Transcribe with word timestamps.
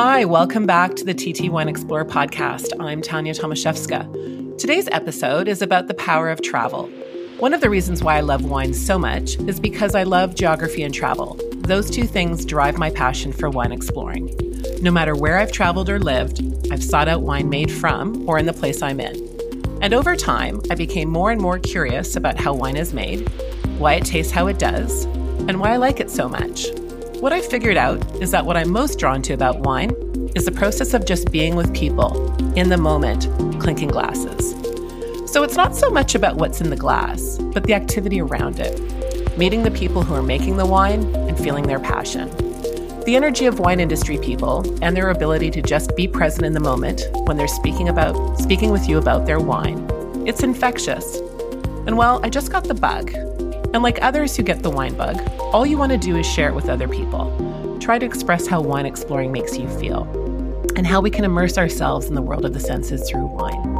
Hi, 0.00 0.24
welcome 0.24 0.64
back 0.64 0.94
to 0.94 1.04
the 1.04 1.12
TT 1.12 1.50
Wine 1.50 1.68
Explorer 1.68 2.04
podcast. 2.04 2.68
I'm 2.78 3.02
Tania 3.02 3.34
Tomaszewska. 3.34 4.56
Today's 4.56 4.86
episode 4.92 5.48
is 5.48 5.60
about 5.60 5.88
the 5.88 5.94
power 5.94 6.30
of 6.30 6.40
travel. 6.40 6.86
One 7.38 7.52
of 7.52 7.60
the 7.60 7.68
reasons 7.68 8.00
why 8.00 8.16
I 8.16 8.20
love 8.20 8.44
wine 8.44 8.74
so 8.74 8.96
much 8.96 9.34
is 9.48 9.58
because 9.58 9.96
I 9.96 10.04
love 10.04 10.36
geography 10.36 10.84
and 10.84 10.94
travel. 10.94 11.36
Those 11.52 11.90
two 11.90 12.06
things 12.06 12.44
drive 12.44 12.78
my 12.78 12.90
passion 12.90 13.32
for 13.32 13.50
wine 13.50 13.72
exploring. 13.72 14.32
No 14.80 14.92
matter 14.92 15.16
where 15.16 15.36
I've 15.36 15.50
traveled 15.50 15.90
or 15.90 15.98
lived, 15.98 16.42
I've 16.70 16.84
sought 16.84 17.08
out 17.08 17.22
wine 17.22 17.48
made 17.48 17.72
from 17.72 18.24
or 18.28 18.38
in 18.38 18.46
the 18.46 18.52
place 18.52 18.82
I'm 18.82 19.00
in. 19.00 19.16
And 19.82 19.92
over 19.92 20.14
time, 20.14 20.62
I 20.70 20.76
became 20.76 21.10
more 21.10 21.32
and 21.32 21.40
more 21.40 21.58
curious 21.58 22.14
about 22.14 22.38
how 22.38 22.54
wine 22.54 22.76
is 22.76 22.94
made, 22.94 23.28
why 23.78 23.94
it 23.94 24.04
tastes 24.04 24.30
how 24.30 24.46
it 24.46 24.60
does, 24.60 25.06
and 25.48 25.58
why 25.58 25.72
I 25.72 25.76
like 25.76 25.98
it 25.98 26.08
so 26.08 26.28
much. 26.28 26.68
What 27.20 27.32
I 27.32 27.40
figured 27.40 27.76
out 27.76 28.00
is 28.22 28.30
that 28.30 28.46
what 28.46 28.56
I'm 28.56 28.70
most 28.70 28.96
drawn 28.96 29.22
to 29.22 29.32
about 29.32 29.58
wine 29.58 29.90
is 30.36 30.44
the 30.44 30.52
process 30.52 30.94
of 30.94 31.04
just 31.04 31.32
being 31.32 31.56
with 31.56 31.74
people, 31.74 32.32
in 32.54 32.68
the 32.68 32.76
moment, 32.76 33.24
clinking 33.60 33.88
glasses. 33.88 34.52
So 35.28 35.42
it's 35.42 35.56
not 35.56 35.74
so 35.74 35.90
much 35.90 36.14
about 36.14 36.36
what's 36.36 36.60
in 36.60 36.70
the 36.70 36.76
glass, 36.76 37.38
but 37.52 37.64
the 37.64 37.74
activity 37.74 38.20
around 38.20 38.60
it, 38.60 38.78
meeting 39.36 39.64
the 39.64 39.70
people 39.72 40.02
who 40.02 40.14
are 40.14 40.22
making 40.22 40.58
the 40.58 40.64
wine 40.64 41.12
and 41.16 41.36
feeling 41.36 41.66
their 41.66 41.80
passion. 41.80 42.30
The 43.04 43.16
energy 43.16 43.46
of 43.46 43.58
wine 43.58 43.80
industry 43.80 44.18
people 44.18 44.64
and 44.80 44.96
their 44.96 45.10
ability 45.10 45.50
to 45.50 45.60
just 45.60 45.96
be 45.96 46.06
present 46.06 46.46
in 46.46 46.52
the 46.52 46.60
moment 46.60 47.02
when 47.26 47.36
they're 47.36 47.48
speaking 47.48 47.88
about 47.88 48.38
speaking 48.38 48.70
with 48.70 48.88
you 48.88 48.96
about 48.96 49.26
their 49.26 49.40
wine. 49.40 49.90
It's 50.24 50.44
infectious. 50.44 51.16
And 51.84 51.98
well, 51.98 52.20
I 52.22 52.30
just 52.30 52.52
got 52.52 52.62
the 52.62 52.74
bug. 52.74 53.12
And 53.74 53.82
like 53.82 54.00
others 54.02 54.36
who 54.36 54.42
get 54.42 54.62
the 54.62 54.70
wine 54.70 54.94
bug, 54.94 55.20
all 55.52 55.66
you 55.66 55.78
want 55.78 55.92
to 55.92 55.98
do 55.98 56.16
is 56.16 56.26
share 56.26 56.48
it 56.48 56.54
with 56.54 56.68
other 56.68 56.88
people. 56.88 57.78
Try 57.80 57.98
to 57.98 58.06
express 58.06 58.46
how 58.46 58.60
wine 58.60 58.86
exploring 58.86 59.32
makes 59.32 59.56
you 59.58 59.68
feel 59.78 60.04
and 60.76 60.86
how 60.86 61.00
we 61.00 61.10
can 61.10 61.24
immerse 61.24 61.58
ourselves 61.58 62.06
in 62.06 62.14
the 62.14 62.22
world 62.22 62.44
of 62.44 62.54
the 62.54 62.60
senses 62.60 63.08
through 63.08 63.26
wine. 63.26 63.78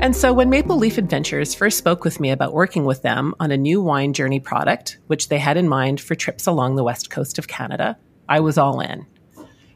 And 0.00 0.14
so, 0.14 0.34
when 0.34 0.50
Maple 0.50 0.76
Leaf 0.76 0.98
Adventures 0.98 1.54
first 1.54 1.78
spoke 1.78 2.04
with 2.04 2.20
me 2.20 2.30
about 2.30 2.52
working 2.52 2.84
with 2.84 3.00
them 3.00 3.34
on 3.40 3.50
a 3.50 3.56
new 3.56 3.80
wine 3.80 4.12
journey 4.12 4.38
product, 4.38 4.98
which 5.06 5.28
they 5.28 5.38
had 5.38 5.56
in 5.56 5.68
mind 5.68 6.00
for 6.00 6.14
trips 6.14 6.46
along 6.46 6.76
the 6.76 6.84
west 6.84 7.08
coast 7.08 7.38
of 7.38 7.48
Canada, 7.48 7.96
I 8.28 8.40
was 8.40 8.58
all 8.58 8.80
in. 8.80 9.06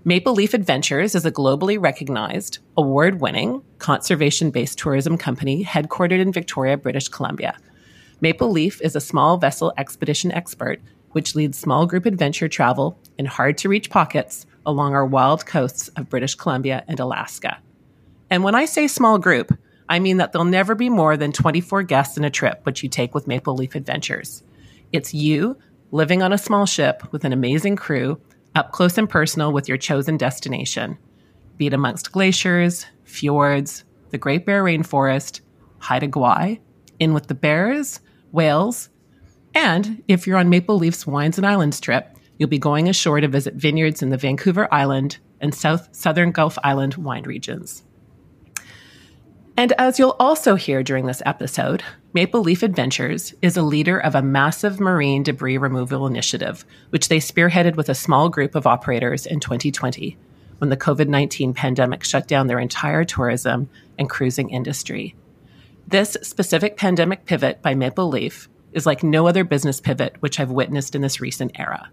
Maple 0.04 0.34
Leaf 0.34 0.54
Adventures 0.54 1.14
is 1.14 1.24
a 1.24 1.32
globally 1.32 1.80
recognized, 1.80 2.58
award 2.76 3.20
winning, 3.20 3.62
conservation 3.78 4.50
based 4.50 4.78
tourism 4.78 5.16
company 5.16 5.64
headquartered 5.64 6.20
in 6.20 6.32
Victoria, 6.32 6.76
British 6.76 7.08
Columbia. 7.08 7.56
Maple 8.20 8.50
Leaf 8.50 8.80
is 8.82 8.96
a 8.96 9.00
small 9.00 9.36
vessel 9.36 9.72
expedition 9.76 10.32
expert, 10.32 10.80
which 11.12 11.36
leads 11.36 11.56
small 11.56 11.86
group 11.86 12.04
adventure 12.04 12.48
travel 12.48 12.98
in 13.16 13.26
hard 13.26 13.56
to 13.58 13.68
reach 13.68 13.90
pockets 13.90 14.44
along 14.66 14.94
our 14.94 15.06
wild 15.06 15.46
coasts 15.46 15.88
of 15.96 16.08
British 16.08 16.34
Columbia 16.34 16.84
and 16.88 16.98
Alaska. 16.98 17.58
And 18.28 18.42
when 18.42 18.56
I 18.56 18.64
say 18.64 18.88
small 18.88 19.18
group, 19.18 19.56
I 19.88 20.00
mean 20.00 20.16
that 20.16 20.32
there'll 20.32 20.44
never 20.44 20.74
be 20.74 20.90
more 20.90 21.16
than 21.16 21.32
24 21.32 21.84
guests 21.84 22.18
in 22.18 22.24
a 22.24 22.30
trip 22.30 22.60
which 22.64 22.82
you 22.82 22.88
take 22.88 23.14
with 23.14 23.28
Maple 23.28 23.54
Leaf 23.54 23.76
Adventures. 23.76 24.42
It's 24.92 25.14
you 25.14 25.56
living 25.92 26.20
on 26.20 26.32
a 26.32 26.38
small 26.38 26.66
ship 26.66 27.04
with 27.12 27.24
an 27.24 27.32
amazing 27.32 27.76
crew, 27.76 28.20
up 28.56 28.72
close 28.72 28.98
and 28.98 29.08
personal 29.08 29.52
with 29.52 29.68
your 29.68 29.78
chosen 29.78 30.16
destination, 30.16 30.98
be 31.56 31.68
it 31.68 31.72
amongst 31.72 32.12
glaciers, 32.12 32.84
fjords, 33.04 33.84
the 34.10 34.18
Great 34.18 34.44
Bear 34.44 34.64
Rainforest, 34.64 35.40
Haida 35.78 36.08
Gwaii, 36.08 36.58
in 36.98 37.14
with 37.14 37.28
the 37.28 37.34
bears, 37.34 38.00
whales, 38.32 38.88
and 39.54 40.02
if 40.08 40.26
you're 40.26 40.38
on 40.38 40.48
Maple 40.48 40.76
Leaf's 40.76 41.06
Wines 41.06 41.38
and 41.38 41.46
Islands 41.46 41.80
trip, 41.80 42.16
you'll 42.38 42.48
be 42.48 42.58
going 42.58 42.88
ashore 42.88 43.20
to 43.20 43.28
visit 43.28 43.54
vineyards 43.54 44.02
in 44.02 44.10
the 44.10 44.16
Vancouver 44.16 44.72
Island 44.72 45.18
and 45.40 45.54
South 45.54 45.88
Southern 45.92 46.30
Gulf 46.30 46.58
Island 46.62 46.94
wine 46.94 47.24
regions. 47.24 47.82
And 49.56 49.72
as 49.72 49.98
you'll 49.98 50.14
also 50.20 50.54
hear 50.54 50.84
during 50.84 51.06
this 51.06 51.22
episode, 51.26 51.82
Maple 52.12 52.42
Leaf 52.42 52.62
Adventures 52.62 53.34
is 53.42 53.56
a 53.56 53.62
leader 53.62 53.98
of 53.98 54.14
a 54.14 54.22
massive 54.22 54.78
marine 54.78 55.24
debris 55.24 55.58
removal 55.58 56.06
initiative, 56.06 56.64
which 56.90 57.08
they 57.08 57.18
spearheaded 57.18 57.74
with 57.74 57.88
a 57.88 57.94
small 57.94 58.28
group 58.28 58.54
of 58.54 58.68
operators 58.68 59.26
in 59.26 59.40
2020 59.40 60.16
when 60.58 60.70
the 60.70 60.76
COVID 60.76 61.08
19 61.08 61.54
pandemic 61.54 62.04
shut 62.04 62.28
down 62.28 62.46
their 62.46 62.60
entire 62.60 63.04
tourism 63.04 63.68
and 63.98 64.08
cruising 64.08 64.50
industry. 64.50 65.16
This 65.90 66.18
specific 66.20 66.76
pandemic 66.76 67.24
pivot 67.24 67.62
by 67.62 67.74
Maple 67.74 68.08
Leaf 68.08 68.50
is 68.72 68.84
like 68.84 69.02
no 69.02 69.26
other 69.26 69.42
business 69.42 69.80
pivot 69.80 70.16
which 70.20 70.38
I've 70.38 70.50
witnessed 70.50 70.94
in 70.94 71.00
this 71.00 71.18
recent 71.18 71.58
era. 71.58 71.90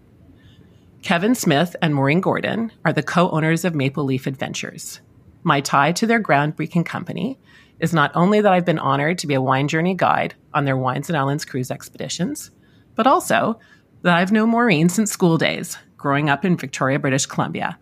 Kevin 1.00 1.34
Smith 1.34 1.74
and 1.80 1.94
Maureen 1.94 2.20
Gordon 2.20 2.72
are 2.84 2.92
the 2.92 3.02
co 3.02 3.30
owners 3.30 3.64
of 3.64 3.74
Maple 3.74 4.04
Leaf 4.04 4.26
Adventures. 4.26 5.00
My 5.44 5.62
tie 5.62 5.92
to 5.92 6.06
their 6.06 6.22
groundbreaking 6.22 6.84
company 6.84 7.38
is 7.80 7.94
not 7.94 8.12
only 8.14 8.42
that 8.42 8.52
I've 8.52 8.66
been 8.66 8.78
honored 8.78 9.16
to 9.20 9.26
be 9.26 9.32
a 9.32 9.40
wine 9.40 9.66
journey 9.66 9.94
guide 9.94 10.34
on 10.52 10.66
their 10.66 10.76
Wines 10.76 11.08
and 11.08 11.16
Islands 11.16 11.46
cruise 11.46 11.70
expeditions, 11.70 12.50
but 12.96 13.06
also 13.06 13.58
that 14.02 14.14
I've 14.14 14.30
known 14.30 14.50
Maureen 14.50 14.90
since 14.90 15.10
school 15.10 15.38
days, 15.38 15.78
growing 15.96 16.28
up 16.28 16.44
in 16.44 16.58
Victoria, 16.58 16.98
British 16.98 17.24
Columbia. 17.24 17.78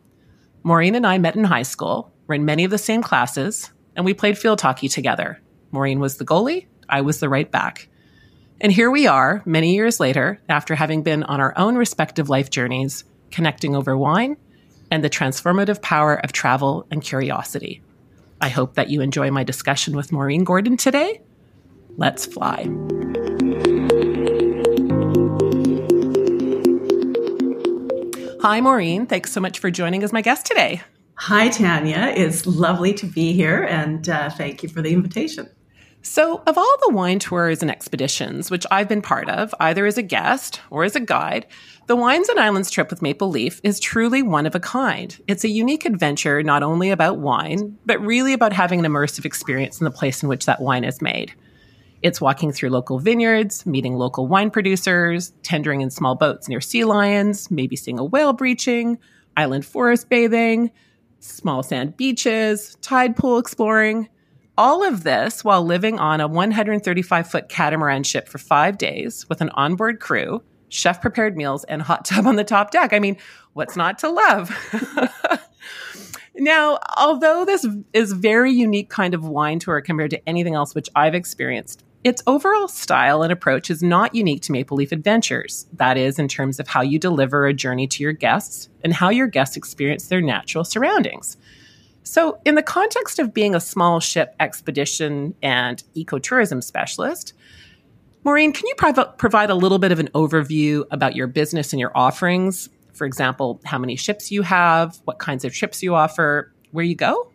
Maureen 0.63 0.95
and 0.95 1.09
I 1.09 1.19
met 1.19 1.35
in 1.35 1.43
high 1.43 1.65
school, 1.65 2.13
were 2.29 2.37
in 2.37 2.45
many 2.45 2.63
of 2.63 2.71
the 2.71 2.79
same 2.79 3.03
classes, 3.03 3.73
and 3.97 4.05
we 4.05 4.15
played 4.15 4.39
field 4.39 4.61
hockey 4.61 4.87
together, 4.89 5.41
Maureen 5.75 5.99
was 5.99 6.19
the 6.19 6.25
goalie, 6.25 6.67
I 6.89 7.01
was 7.01 7.19
the 7.19 7.29
right 7.29 7.51
back. 7.51 7.89
And 8.61 8.71
here 8.71 8.93
we 8.93 9.09
are, 9.09 9.43
many 9.45 9.75
years 9.75 9.99
later, 9.99 10.41
after 10.49 10.77
having 10.77 11.03
been 11.03 11.25
on 11.25 11.41
our 11.41 11.53
own 11.59 11.75
respective 11.75 12.29
life 12.29 12.49
journeys, 12.49 13.03
connecting 13.33 13.75
over 13.75 13.99
wine 13.99 14.37
and 14.93 15.03
the 15.03 15.11
transformative 15.11 15.83
power 15.83 16.15
of 16.15 16.31
travel 16.31 16.87
and 16.93 17.03
curiosity. 17.03 17.83
I 18.41 18.51
hope 18.51 18.75
that 18.75 18.89
you 18.89 19.01
enjoy 19.01 19.33
my 19.33 19.43
discussion 19.43 19.97
with 19.97 20.13
Maureen 20.13 20.45
Gordon 20.45 20.77
today. 20.77 21.21
Let's 21.97 22.25
fly. 22.25 22.69
Hi, 28.43 28.61
Maureen. 28.61 29.07
Thanks 29.07 29.33
so 29.33 29.41
much 29.41 29.59
for 29.59 29.73
joining 29.73 30.05
as 30.05 30.13
my 30.13 30.21
guest 30.21 30.47
today. 30.47 30.83
Hi, 31.17 31.49
Tania. 31.49 32.13
It's 32.15 32.47
lovely 32.47 32.93
to 32.95 33.07
be 33.07 33.33
here, 33.33 33.65
and 33.65 34.09
uh, 34.09 34.31
thank 34.31 34.63
you 34.63 34.69
for 34.69 34.83
the 34.83 34.93
invitation. 34.93 35.49
So, 36.07 36.43
of 36.47 36.59
all 36.59 36.77
the 36.83 36.95
wine 36.95 37.19
tours 37.19 37.63
and 37.63 37.71
expeditions, 37.71 38.51
which 38.51 38.67
I've 38.71 38.91
been 38.91 39.01
part 39.01 39.27
of, 39.31 39.55
either 39.59 39.87
as 39.87 39.97
a 39.97 40.03
guest 40.03 40.61
or 40.69 40.85
as 40.85 40.95
a 40.95 41.01
guide, 41.01 41.47
the 41.87 41.97
Wines 41.97 42.29
and 42.29 42.39
Islands 42.39 42.71
trip 42.71 42.91
with 42.91 43.01
Maple 43.01 43.31
Leaf 43.31 43.59
is 43.65 43.81
truly 43.81 44.23
one 44.23 44.45
of 44.45 44.55
a 44.55 44.61
kind. 44.61 45.19
It's 45.27 45.45
a 45.45 45.49
unique 45.49 45.87
adventure, 45.87 46.43
not 46.43 46.63
only 46.63 46.91
about 46.91 47.21
wine, 47.21 47.79
but 47.87 47.99
really 48.03 48.35
about 48.35 48.53
having 48.53 48.85
an 48.85 48.93
immersive 48.93 49.25
experience 49.25 49.81
in 49.81 49.87
the 49.87 49.91
place 49.91 50.23
in 50.23 50.29
which 50.29 50.45
that 50.45 50.61
wine 50.61 50.85
is 50.85 51.01
made. 51.01 51.33
It's 52.03 52.21
walking 52.21 52.53
through 52.53 52.69
local 52.69 52.99
vineyards, 52.99 53.65
meeting 53.65 53.95
local 53.95 54.27
wine 54.27 54.51
producers, 54.51 55.33
tendering 55.43 55.81
in 55.81 55.89
small 55.89 56.17
boats 56.17 56.51
near 56.51 56.61
sea 56.61 56.85
lions, 56.85 57.51
maybe 57.51 57.77
seeing 57.77 57.99
a 57.99 58.05
whale 58.05 58.35
breaching, 58.35 58.99
island 59.39 59.65
forest 59.65 60.11
bathing, 60.11 60.71
small 61.21 61.63
sand 61.63 61.97
beaches, 61.97 62.77
tide 62.83 63.17
pool 63.17 63.39
exploring. 63.39 64.11
All 64.57 64.85
of 64.85 65.03
this 65.03 65.43
while 65.43 65.65
living 65.65 65.99
on 65.99 66.21
a 66.21 66.29
135 66.29 67.29
foot 67.29 67.49
catamaran 67.49 68.05
ship 68.05 68.29
for 68.29 68.39
five 68.39 68.79
days 68.79 69.29
with 69.29 69.41
an 69.41 69.51
onboard 69.51 69.99
crew, 69.99 70.43
chef 70.69 71.01
prepared 71.01 71.37
meals, 71.37 71.65
and 71.65 71.83
hot 71.83 72.05
tub 72.05 72.27
on 72.27 72.37
the 72.37 72.45
top 72.45 72.71
deck. 72.71 72.93
I 72.93 73.01
mean, 73.01 73.17
what's 73.55 73.77
not 73.77 73.99
to 74.01 74.11
love? 74.11 74.57
now, 76.37 76.79
although 76.97 77.45
this 77.45 77.67
is 77.93 78.13
very 78.13 78.53
unique 78.53 78.91
kind 78.91 79.13
of 79.13 79.27
wine 79.27 79.59
tour 79.59 79.81
compared 79.81 80.11
to 80.11 80.29
anything 80.29 80.55
else 80.55 80.75
which 80.75 80.89
I've 80.95 81.15
experienced, 81.15 81.85
its 82.05 82.23
overall 82.27 82.69
style 82.69 83.23
and 83.23 83.33
approach 83.33 83.71
is 83.71 83.83
not 83.83 84.15
unique 84.15 84.43
to 84.43 84.53
Maple 84.53 84.77
Leaf 84.77 84.93
Adventures. 84.93 85.67
That 85.73 85.97
is, 85.97 86.19
in 86.19 86.29
terms 86.29 86.61
of 86.61 86.69
how 86.69 86.83
you 86.83 86.99
deliver 86.99 87.47
a 87.47 87.55
journey 87.55 87.87
to 87.89 88.03
your 88.03 88.13
guests 88.13 88.69
and 88.85 88.93
how 88.93 89.09
your 89.09 89.27
guests 89.27 89.57
experience 89.57 90.07
their 90.09 90.21
natural 90.21 90.65
surroundings. 90.65 91.39
So, 92.05 92.39
in 92.45 92.55
the 92.55 92.63
context 92.63 93.19
of 93.19 93.33
being 93.33 93.55
a 93.55 93.61
small 93.61 93.99
ship 93.99 94.37
expedition 94.39 95.35
and 95.43 95.83
ecotourism 95.97 96.63
specialist, 96.63 97.33
Maureen, 98.25 98.53
can 98.53 98.67
you 98.67 98.75
prov- 98.77 99.17
provide 99.17 99.51
a 99.51 99.55
little 99.55 99.79
bit 99.79 99.91
of 99.91 99.99
an 99.99 100.09
overview 100.15 100.85
about 100.91 101.17
your 101.17 101.27
business 101.27 101.73
and 101.73 101.81
your 101.81 101.93
offerings? 101.97 102.69
For 102.93 103.07
example, 103.07 103.61
how 103.65 103.79
many 103.79 103.97
ships 103.97 104.31
you 104.31 104.43
have, 104.43 104.99
what 105.05 105.19
kinds 105.19 105.45
of 105.45 105.53
trips 105.55 105.83
you 105.83 105.95
offer, 105.95 106.53
where 106.73 106.85
you 106.85 106.95
go? 106.95 107.31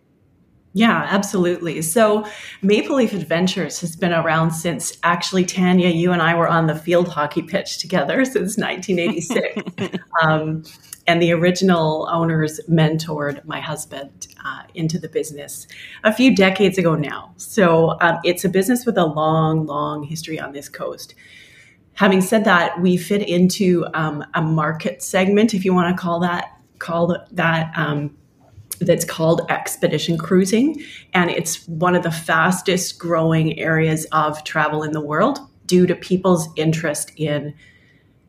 Yeah, 0.74 1.08
absolutely. 1.10 1.82
So, 1.82 2.28
Maple 2.62 2.98
Leaf 2.98 3.14
Adventures 3.14 3.80
has 3.82 3.96
been 3.96 4.14
around 4.14 4.52
since 4.52 4.98
actually, 5.02 5.44
Tania, 5.44 5.90
you 5.90 6.12
and 6.12 6.22
I 6.22 6.36
were 6.36 6.48
on 6.48 6.68
the 6.68 6.76
field 6.76 7.08
hockey 7.08 7.42
pitch 7.42 7.80
together 7.80 8.24
since 8.26 8.58
1986. 8.58 9.98
um, 10.22 10.64
and 11.08 11.20
the 11.20 11.32
original 11.32 12.08
owners 12.12 12.60
mentored 12.70 13.44
my 13.46 13.60
husband 13.60 14.28
uh, 14.46 14.62
into 14.76 15.00
the 15.00 15.10
business 15.10 15.66
a 16.04 16.14
few 16.14 16.36
decades 16.36 16.78
ago 16.78 16.94
now. 16.94 17.34
So 17.38 17.98
um, 18.00 18.20
it's 18.24 18.46
a 18.46 18.50
business 18.50 18.86
with 18.86 18.96
a 18.96 19.06
long, 19.06 19.66
long 19.66 20.04
history 20.04 20.40
on 20.40 20.52
this 20.52 20.70
coast. 20.70 21.16
Having 21.94 22.22
said 22.22 22.46
that, 22.46 22.80
we 22.80 22.96
fit 22.96 23.28
into 23.28 23.88
um, 23.96 24.24
a 24.36 24.42
market 24.42 25.02
segment, 25.02 25.56
if 25.56 25.66
you 25.66 25.74
want 25.74 25.98
to 25.98 26.00
call 26.00 26.20
that 26.20 26.60
call 26.78 27.14
that 27.32 27.72
um, 27.78 28.16
that's 28.80 29.06
called 29.06 29.42
expedition 29.50 30.18
cruising. 30.18 30.82
And 31.14 31.30
it's 31.30 31.68
one 31.68 31.96
of 31.96 32.04
the 32.04 32.12
fastest 32.12 33.00
growing 33.00 33.60
areas 33.60 34.06
of 34.12 34.44
travel 34.44 34.84
in 34.84 34.92
the 34.92 35.02
world 35.02 35.40
due 35.66 35.86
to 35.86 35.96
people's 35.96 36.48
interest 36.56 37.12
in, 37.16 37.54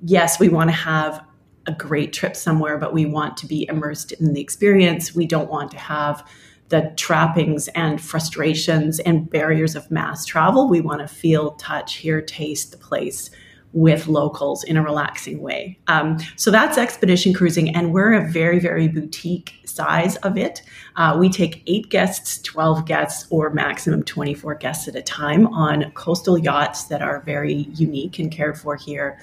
yes, 0.04 0.38
we 0.38 0.48
want 0.48 0.68
to 0.68 0.76
have 0.76 1.24
a 1.66 1.72
great 1.72 2.12
trip 2.12 2.36
somewhere, 2.36 2.78
but 2.78 2.92
we 2.92 3.06
want 3.06 3.36
to 3.38 3.46
be 3.46 3.66
immersed 3.68 4.12
in 4.12 4.32
the 4.32 4.40
experience. 4.40 5.14
We 5.14 5.26
don't 5.26 5.50
want 5.50 5.70
to 5.72 5.78
have 5.78 6.26
the 6.68 6.92
trappings 6.96 7.68
and 7.68 8.00
frustrations 8.00 9.00
and 9.00 9.28
barriers 9.28 9.74
of 9.74 9.90
mass 9.90 10.24
travel. 10.24 10.68
We 10.68 10.80
want 10.80 11.00
to 11.00 11.08
feel, 11.08 11.52
touch, 11.52 11.96
hear, 11.96 12.20
taste 12.20 12.72
the 12.72 12.78
place 12.78 13.30
with 13.72 14.08
locals 14.08 14.64
in 14.64 14.76
a 14.76 14.82
relaxing 14.82 15.40
way. 15.40 15.78
Um, 15.86 16.18
so 16.36 16.50
that's 16.50 16.76
expedition 16.76 17.32
cruising, 17.32 17.74
and 17.74 17.92
we're 17.92 18.14
a 18.14 18.28
very, 18.28 18.58
very 18.58 18.88
boutique 18.88 19.54
size 19.64 20.16
of 20.16 20.36
it. 20.36 20.62
Uh, 20.96 21.16
we 21.18 21.28
take 21.28 21.62
eight 21.66 21.88
guests, 21.88 22.42
12 22.42 22.84
guests, 22.84 23.26
or 23.30 23.50
maximum 23.50 24.02
24 24.02 24.56
guests 24.56 24.88
at 24.88 24.96
a 24.96 25.02
time 25.02 25.46
on 25.48 25.90
coastal 25.92 26.36
yachts 26.36 26.84
that 26.84 27.00
are 27.00 27.20
very 27.20 27.68
unique 27.74 28.18
and 28.18 28.32
cared 28.32 28.58
for 28.58 28.74
here 28.74 29.18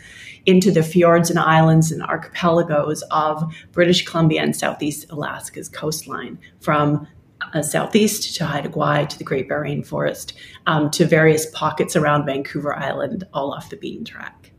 into 0.45 0.71
the 0.71 0.81
fjords 0.81 1.29
and 1.29 1.37
islands 1.37 1.91
and 1.91 2.01
archipelagos 2.03 3.03
of 3.11 3.43
British 3.73 4.05
Columbia 4.05 4.41
and 4.41 4.55
Southeast 4.55 5.05
Alaska's 5.09 5.67
coastline 5.67 6.39
from 6.61 7.05
uh, 7.53 7.61
southeast 7.61 8.35
to 8.35 8.45
Haida 8.45 8.69
Gwaii 8.69 9.07
to 9.07 9.17
the 9.17 9.23
Great 9.23 9.47
Bear 9.47 9.63
Rainforest 9.63 10.33
um, 10.65 10.89
to 10.91 11.05
various 11.05 11.45
pockets 11.51 11.95
around 11.95 12.25
Vancouver 12.25 12.75
Island, 12.75 13.23
all 13.33 13.53
off 13.53 13.69
the 13.69 13.77
beaten 13.77 14.05
track. 14.05 14.51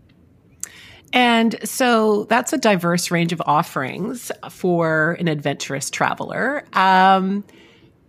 And 1.12 1.56
so 1.66 2.24
that's 2.24 2.52
a 2.52 2.58
diverse 2.58 3.10
range 3.10 3.32
of 3.32 3.40
offerings 3.46 4.30
for 4.50 5.16
an 5.18 5.28
adventurous 5.28 5.90
traveler. 5.90 6.64
Um, 6.74 7.44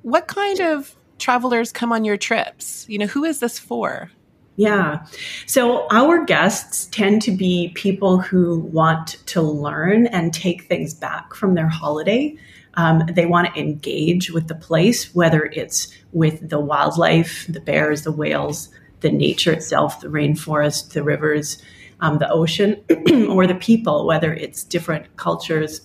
what 0.02 0.28
kind 0.28 0.60
of 0.60 0.96
travelers 1.18 1.72
come 1.72 1.92
on 1.94 2.04
your 2.04 2.18
trips? 2.18 2.86
You 2.90 2.98
know, 2.98 3.08
who 3.08 3.24
is 3.24 3.40
this 3.40 3.58
for? 3.58 4.12
Yeah. 4.60 5.06
So 5.46 5.88
our 5.90 6.26
guests 6.26 6.88
tend 6.88 7.22
to 7.22 7.32
be 7.32 7.72
people 7.76 8.20
who 8.20 8.60
want 8.60 9.16
to 9.28 9.42
learn 9.42 10.08
and 10.08 10.34
take 10.34 10.64
things 10.64 10.94
back 10.94 11.34
from 11.34 11.56
their 11.56 11.70
holiday. 11.70 12.36
Um, 12.80 13.04
they 13.12 13.26
want 13.26 13.54
to 13.54 13.60
engage 13.60 14.32
with 14.32 14.48
the 14.48 14.56
place, 14.56 15.14
whether 15.14 15.44
it's 15.52 15.94
with 16.14 16.50
the 16.50 16.62
wildlife, 16.62 17.46
the 17.50 17.60
bears, 17.60 18.04
the 18.04 18.12
whales, 18.12 18.70
the 19.02 19.12
nature 19.12 19.52
itself, 19.52 20.00
the 20.00 20.08
rainforest, 20.08 20.94
the 20.94 21.04
rivers, 21.04 21.62
um, 22.00 22.20
the 22.20 22.30
ocean, 22.32 22.82
or 23.30 23.46
the 23.46 23.56
people, 23.60 24.08
whether 24.08 24.34
it's 24.34 24.64
different 24.64 25.14
cultures, 25.18 25.82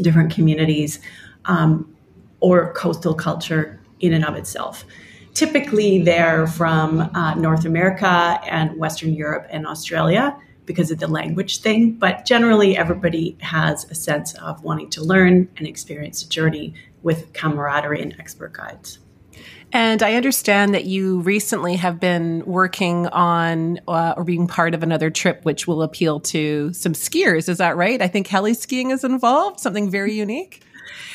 different 0.00 0.32
communities, 0.32 0.98
um, 1.44 1.94
or 2.40 2.72
coastal 2.72 3.12
culture 3.12 3.78
in 4.00 4.14
and 4.14 4.24
of 4.24 4.34
itself. 4.34 4.86
Typically, 5.34 6.02
they're 6.02 6.46
from 6.46 7.00
uh, 7.14 7.34
North 7.34 7.66
America 7.66 8.40
and 8.46 8.74
Western 8.78 9.12
Europe 9.12 9.46
and 9.50 9.66
Australia 9.66 10.34
because 10.70 10.92
of 10.92 11.00
the 11.00 11.08
language 11.08 11.62
thing. 11.62 11.94
But 11.94 12.24
generally, 12.24 12.76
everybody 12.76 13.36
has 13.40 13.90
a 13.90 13.94
sense 13.96 14.34
of 14.34 14.62
wanting 14.62 14.88
to 14.90 15.02
learn 15.02 15.48
and 15.56 15.66
experience 15.66 16.22
a 16.22 16.28
journey 16.28 16.74
with 17.02 17.32
camaraderie 17.32 18.00
and 18.00 18.14
expert 18.20 18.52
guides. 18.52 19.00
And 19.72 20.00
I 20.00 20.14
understand 20.14 20.74
that 20.74 20.84
you 20.84 21.22
recently 21.22 21.74
have 21.74 21.98
been 21.98 22.44
working 22.46 23.08
on 23.08 23.80
uh, 23.88 24.14
or 24.16 24.22
being 24.22 24.46
part 24.46 24.72
of 24.74 24.84
another 24.84 25.10
trip 25.10 25.44
which 25.44 25.66
will 25.66 25.82
appeal 25.82 26.20
to 26.20 26.72
some 26.72 26.92
skiers. 26.92 27.48
Is 27.48 27.58
that 27.58 27.76
right? 27.76 28.00
I 28.00 28.06
think 28.06 28.28
heli 28.28 28.54
skiing 28.54 28.90
is 28.92 29.02
involved, 29.02 29.58
something 29.58 29.90
very 29.90 30.14
unique. 30.14 30.62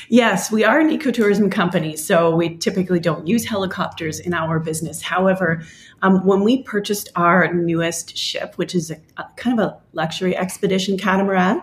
Yes, 0.10 0.51
we 0.51 0.63
are 0.63 0.80
an 0.80 0.89
ecotourism 0.89 1.51
company, 1.51 1.95
so 1.98 2.36
we 2.36 2.57
typically 2.57 3.00
don't 3.00 3.27
use 3.27 3.45
helicopters 3.45 4.19
in 4.19 4.33
our 4.33 4.60
business. 4.60 5.01
However, 5.01 5.63
um, 6.01 6.25
when 6.25 6.42
we 6.42 6.62
purchased 6.63 7.10
our 7.16 7.51
newest 7.54 8.16
ship, 8.16 8.56
which 8.57 8.75
is 8.75 8.92
a, 8.92 8.98
a 9.18 9.25
kind 9.36 9.60
of 9.60 9.66
a 9.66 9.77
luxury 9.94 10.36
expedition 10.36 10.98
catamaran, 10.98 11.62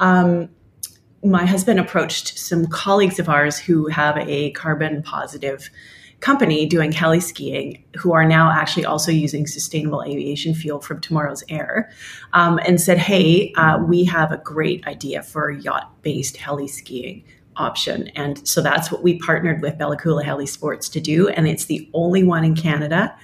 um, 0.00 0.48
my 1.22 1.46
husband 1.46 1.80
approached 1.80 2.38
some 2.38 2.66
colleagues 2.66 3.18
of 3.18 3.28
ours 3.28 3.58
who 3.58 3.86
have 3.86 4.16
a 4.18 4.50
carbon 4.52 5.02
positive 5.02 5.70
company 6.20 6.66
doing 6.66 6.92
heli 6.92 7.20
skiing 7.20 7.84
who 7.96 8.12
are 8.12 8.24
now 8.24 8.50
actually 8.50 8.84
also 8.84 9.10
using 9.10 9.46
sustainable 9.46 10.02
aviation 10.04 10.54
fuel 10.54 10.80
from 10.80 10.98
tomorrow's 11.00 11.44
air 11.48 11.90
um, 12.32 12.58
and 12.64 12.80
said 12.80 12.96
hey 12.96 13.52
uh, 13.54 13.78
we 13.78 14.04
have 14.04 14.32
a 14.32 14.38
great 14.38 14.86
idea 14.86 15.22
for 15.22 15.50
yacht 15.50 15.90
based 16.02 16.36
heli 16.36 16.68
skiing 16.68 17.22
option. 17.56 18.08
And 18.08 18.46
so 18.46 18.60
that's 18.60 18.90
what 18.90 19.02
we 19.02 19.18
partnered 19.18 19.62
with 19.62 19.78
Bella 19.78 19.96
Coola 19.96 20.24
Heli 20.24 20.46
Sports 20.46 20.88
to 20.90 21.00
do. 21.00 21.28
And 21.28 21.46
it's 21.48 21.66
the 21.66 21.88
only 21.94 22.24
one 22.24 22.44
in 22.44 22.54
Canada. 22.54 23.16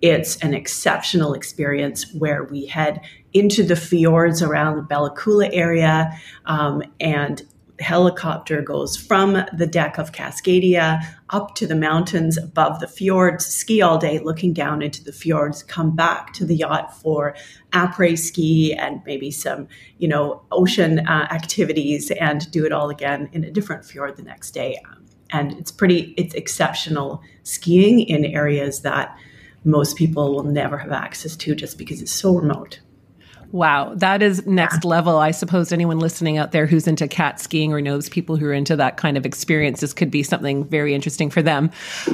It's 0.00 0.36
an 0.38 0.54
exceptional 0.54 1.34
experience 1.34 2.12
where 2.14 2.44
we 2.44 2.66
head 2.66 3.00
into 3.32 3.62
the 3.62 3.76
fjords 3.76 4.42
around 4.42 4.76
the 4.76 4.82
Bella 4.82 5.14
Coola 5.14 5.50
area 5.52 6.10
um, 6.46 6.82
and 7.00 7.42
helicopter 7.80 8.60
goes 8.62 8.96
from 8.96 9.44
the 9.52 9.66
deck 9.66 9.98
of 9.98 10.12
Cascadia 10.12 11.00
up 11.30 11.54
to 11.54 11.66
the 11.66 11.74
mountains 11.74 12.36
above 12.36 12.80
the 12.80 12.88
fjords, 12.88 13.46
ski 13.46 13.82
all 13.82 13.98
day, 13.98 14.18
looking 14.18 14.52
down 14.52 14.82
into 14.82 15.04
the 15.04 15.12
fjords, 15.12 15.62
come 15.62 15.94
back 15.94 16.32
to 16.34 16.44
the 16.44 16.56
yacht 16.56 16.96
for 17.00 17.34
après 17.72 18.18
ski 18.18 18.74
and 18.74 19.00
maybe 19.04 19.30
some, 19.30 19.68
you 19.98 20.08
know, 20.08 20.42
ocean 20.50 21.00
uh, 21.06 21.28
activities 21.30 22.10
and 22.12 22.50
do 22.50 22.64
it 22.64 22.72
all 22.72 22.90
again 22.90 23.28
in 23.32 23.44
a 23.44 23.50
different 23.50 23.84
fjord 23.84 24.16
the 24.16 24.22
next 24.22 24.52
day. 24.52 24.80
And 25.30 25.52
it's 25.52 25.70
pretty, 25.70 26.14
it's 26.16 26.34
exceptional 26.34 27.22
skiing 27.42 28.00
in 28.00 28.24
areas 28.24 28.80
that 28.82 29.16
most 29.64 29.96
people 29.96 30.34
will 30.34 30.44
never 30.44 30.78
have 30.78 30.92
access 30.92 31.36
to 31.36 31.54
just 31.54 31.76
because 31.76 32.00
it's 32.00 32.12
so 32.12 32.34
remote. 32.34 32.80
Wow, 33.50 33.94
that 33.94 34.22
is 34.22 34.46
next 34.46 34.84
yeah. 34.84 34.90
level. 34.90 35.16
I 35.16 35.30
suppose 35.30 35.72
anyone 35.72 35.98
listening 35.98 36.36
out 36.36 36.52
there 36.52 36.66
who's 36.66 36.86
into 36.86 37.08
cat 37.08 37.40
skiing 37.40 37.72
or 37.72 37.80
knows 37.80 38.08
people 38.10 38.36
who 38.36 38.46
are 38.46 38.52
into 38.52 38.76
that 38.76 38.98
kind 38.98 39.16
of 39.16 39.24
experience, 39.24 39.80
this 39.80 39.94
could 39.94 40.10
be 40.10 40.22
something 40.22 40.64
very 40.64 40.94
interesting 40.94 41.30
for 41.30 41.40
them. 41.40 41.70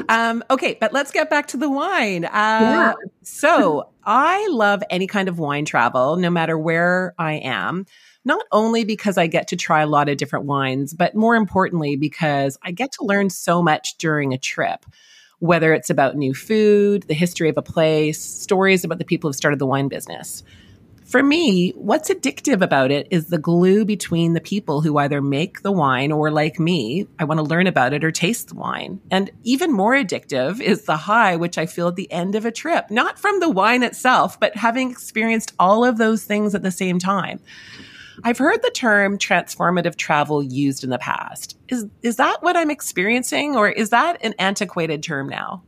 Um, 0.08 0.44
okay, 0.48 0.78
but 0.80 0.92
let's 0.92 1.10
get 1.10 1.30
back 1.30 1.48
to 1.48 1.56
the 1.56 1.68
wine. 1.68 2.24
Uh, 2.24 2.28
yeah. 2.30 2.92
so 3.22 3.88
I 4.04 4.46
love 4.52 4.84
any 4.90 5.08
kind 5.08 5.28
of 5.28 5.40
wine 5.40 5.64
travel, 5.64 6.16
no 6.16 6.30
matter 6.30 6.56
where 6.56 7.14
I 7.18 7.34
am. 7.34 7.86
Not 8.24 8.46
only 8.52 8.84
because 8.84 9.18
I 9.18 9.26
get 9.26 9.48
to 9.48 9.56
try 9.56 9.82
a 9.82 9.86
lot 9.86 10.08
of 10.08 10.16
different 10.16 10.46
wines, 10.46 10.94
but 10.94 11.14
more 11.14 11.34
importantly, 11.34 11.96
because 11.96 12.56
I 12.62 12.70
get 12.70 12.92
to 12.92 13.04
learn 13.04 13.28
so 13.28 13.60
much 13.62 13.98
during 13.98 14.32
a 14.32 14.38
trip 14.38 14.86
whether 15.40 15.74
it's 15.74 15.90
about 15.90 16.16
new 16.16 16.32
food, 16.32 17.02
the 17.02 17.12
history 17.12 17.50
of 17.50 17.58
a 17.58 17.62
place, 17.62 18.18
stories 18.18 18.82
about 18.82 18.96
the 18.96 19.04
people 19.04 19.28
who 19.28 19.34
started 19.34 19.58
the 19.58 19.66
wine 19.66 19.88
business 19.88 20.42
for 21.04 21.22
me, 21.22 21.70
what's 21.72 22.08
addictive 22.08 22.62
about 22.62 22.90
it 22.90 23.08
is 23.10 23.26
the 23.26 23.38
glue 23.38 23.84
between 23.84 24.32
the 24.32 24.40
people 24.40 24.80
who 24.80 24.96
either 24.98 25.20
make 25.20 25.62
the 25.62 25.72
wine 25.72 26.12
or, 26.12 26.30
like 26.30 26.58
me, 26.58 27.06
I 27.18 27.24
want 27.24 27.38
to 27.38 27.44
learn 27.44 27.66
about 27.66 27.92
it 27.92 28.02
or 28.02 28.10
taste 28.10 28.48
the 28.48 28.54
wine. 28.54 29.00
And 29.10 29.30
even 29.42 29.72
more 29.72 29.94
addictive 29.94 30.60
is 30.60 30.84
the 30.84 30.96
high, 30.96 31.36
which 31.36 31.58
I 31.58 31.66
feel 31.66 31.88
at 31.88 31.96
the 31.96 32.10
end 32.10 32.34
of 32.34 32.46
a 32.46 32.50
trip, 32.50 32.90
not 32.90 33.18
from 33.18 33.40
the 33.40 33.50
wine 33.50 33.82
itself, 33.82 34.40
but 34.40 34.56
having 34.56 34.90
experienced 34.90 35.52
all 35.58 35.84
of 35.84 35.98
those 35.98 36.24
things 36.24 36.54
at 36.54 36.62
the 36.62 36.70
same 36.70 36.98
time. 36.98 37.40
I've 38.22 38.38
heard 38.38 38.62
the 38.62 38.70
term 38.70 39.18
transformative 39.18 39.96
travel 39.96 40.42
used 40.42 40.84
in 40.84 40.90
the 40.90 40.98
past. 40.98 41.58
Is, 41.68 41.86
is 42.02 42.16
that 42.16 42.42
what 42.42 42.56
I'm 42.56 42.70
experiencing, 42.70 43.56
or 43.56 43.68
is 43.68 43.90
that 43.90 44.24
an 44.24 44.34
antiquated 44.38 45.02
term 45.02 45.28
now? 45.28 45.62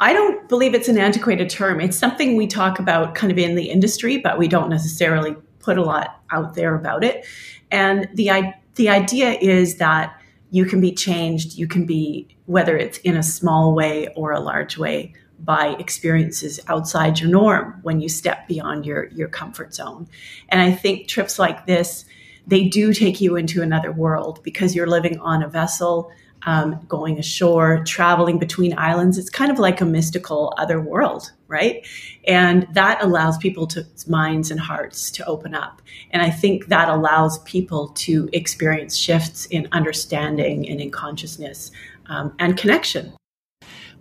I 0.00 0.12
don't 0.12 0.48
believe 0.48 0.74
it's 0.74 0.88
an 0.88 0.98
antiquated 0.98 1.48
term. 1.48 1.80
It's 1.80 1.96
something 1.96 2.36
we 2.36 2.46
talk 2.46 2.78
about 2.78 3.14
kind 3.14 3.30
of 3.30 3.38
in 3.38 3.54
the 3.54 3.70
industry, 3.70 4.18
but 4.18 4.38
we 4.38 4.48
don't 4.48 4.68
necessarily 4.68 5.36
put 5.60 5.78
a 5.78 5.82
lot 5.82 6.20
out 6.30 6.54
there 6.54 6.74
about 6.74 7.04
it. 7.04 7.26
And 7.70 8.08
the 8.14 8.52
the 8.74 8.88
idea 8.88 9.32
is 9.32 9.76
that 9.76 10.18
you 10.50 10.64
can 10.64 10.80
be 10.80 10.92
changed, 10.92 11.54
you 11.56 11.66
can 11.66 11.86
be 11.86 12.28
whether 12.46 12.76
it's 12.76 12.98
in 12.98 13.16
a 13.16 13.22
small 13.22 13.74
way 13.74 14.08
or 14.16 14.32
a 14.32 14.40
large 14.40 14.76
way 14.76 15.14
by 15.40 15.68
experiences 15.78 16.60
outside 16.68 17.18
your 17.18 17.30
norm 17.30 17.78
when 17.82 18.00
you 18.00 18.08
step 18.08 18.46
beyond 18.48 18.84
your 18.86 19.06
your 19.06 19.28
comfort 19.28 19.74
zone. 19.74 20.08
And 20.48 20.60
I 20.60 20.72
think 20.72 21.08
trips 21.08 21.38
like 21.38 21.66
this 21.66 22.04
they 22.46 22.68
do 22.68 22.92
take 22.92 23.20
you 23.20 23.36
into 23.36 23.62
another 23.62 23.90
world 23.90 24.40
because 24.42 24.74
you're 24.74 24.86
living 24.86 25.18
on 25.20 25.42
a 25.42 25.48
vessel 25.48 26.10
um, 26.46 26.80
going 26.88 27.18
ashore, 27.18 27.82
traveling 27.84 28.38
between 28.38 28.76
islands. 28.78 29.18
It's 29.18 29.30
kind 29.30 29.50
of 29.50 29.58
like 29.58 29.80
a 29.80 29.84
mystical 29.84 30.54
other 30.58 30.80
world, 30.80 31.32
right? 31.48 31.86
And 32.26 32.66
that 32.72 33.02
allows 33.02 33.38
people 33.38 33.66
to 33.68 33.86
minds 34.06 34.50
and 34.50 34.60
hearts 34.60 35.10
to 35.12 35.26
open 35.26 35.54
up. 35.54 35.80
And 36.10 36.22
I 36.22 36.30
think 36.30 36.66
that 36.66 36.88
allows 36.88 37.38
people 37.40 37.88
to 37.88 38.28
experience 38.32 38.96
shifts 38.96 39.46
in 39.46 39.68
understanding 39.72 40.68
and 40.68 40.80
in 40.80 40.90
consciousness 40.90 41.70
um, 42.06 42.34
and 42.38 42.56
connection. 42.56 43.12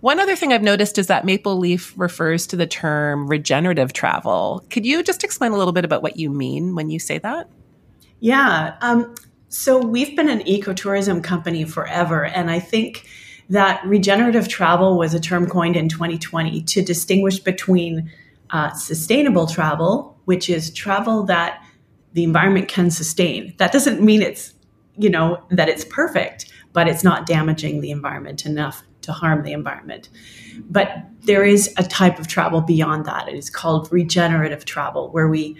One 0.01 0.19
other 0.19 0.35
thing 0.35 0.51
I've 0.51 0.62
noticed 0.62 0.97
is 0.97 1.07
that 1.07 1.23
Maple 1.23 1.57
Leaf 1.57 1.93
refers 1.95 2.45
to 2.47 2.57
the 2.57 2.67
term 2.67 3.25
regenerative 3.25 3.93
travel. 3.93 4.62
Could 4.69 4.85
you 4.85 5.01
just 5.01 5.23
explain 5.23 5.53
a 5.53 5.57
little 5.57 5.71
bit 5.71 5.85
about 5.85 6.03
what 6.03 6.17
you 6.17 6.29
mean 6.29 6.75
when 6.75 6.89
you 6.89 7.00
say 7.00 7.19
that? 7.19 7.50
Yeah. 8.19 8.75
Um, 8.81 9.15
So 9.53 9.77
we've 9.77 10.15
been 10.15 10.29
an 10.29 10.39
ecotourism 10.39 11.24
company 11.24 11.63
forever. 11.63 12.25
And 12.25 12.50
I 12.50 12.60
think 12.60 13.07
that 13.50 13.86
regenerative 13.86 14.48
travel 14.48 14.98
was 14.98 15.13
a 15.13 15.19
term 15.19 15.48
coined 15.48 15.75
in 15.75 15.89
2020 15.89 16.63
to 16.63 16.81
distinguish 16.81 17.38
between 17.38 18.12
uh, 18.50 18.72
sustainable 18.74 19.45
travel, 19.45 20.17
which 20.25 20.50
is 20.50 20.74
travel 20.74 21.24
that 21.25 21.63
the 22.13 22.24
environment 22.24 22.67
can 22.67 22.89
sustain. 22.89 23.53
That 23.57 23.72
doesn't 23.72 24.01
mean 24.01 24.24
it's, 24.24 24.55
you 24.98 25.12
know, 25.12 25.45
that 25.51 25.69
it's 25.69 25.86
perfect, 25.86 26.51
but 26.74 26.88
it's 26.88 27.03
not 27.03 27.27
damaging 27.27 27.81
the 27.81 27.91
environment 27.91 28.48
enough 28.48 28.81
to 29.03 29.12
harm 29.12 29.43
the 29.43 29.53
environment. 29.53 30.10
But 30.67 31.05
there 31.22 31.43
is 31.43 31.72
a 31.77 31.83
type 31.83 32.17
of 32.17 32.27
travel 32.27 32.62
beyond 32.62 33.05
that. 33.05 33.27
It 33.27 33.36
is 33.36 33.51
called 33.51 33.91
regenerative 33.91 34.65
travel, 34.65 35.12
where 35.12 35.27
we 35.27 35.57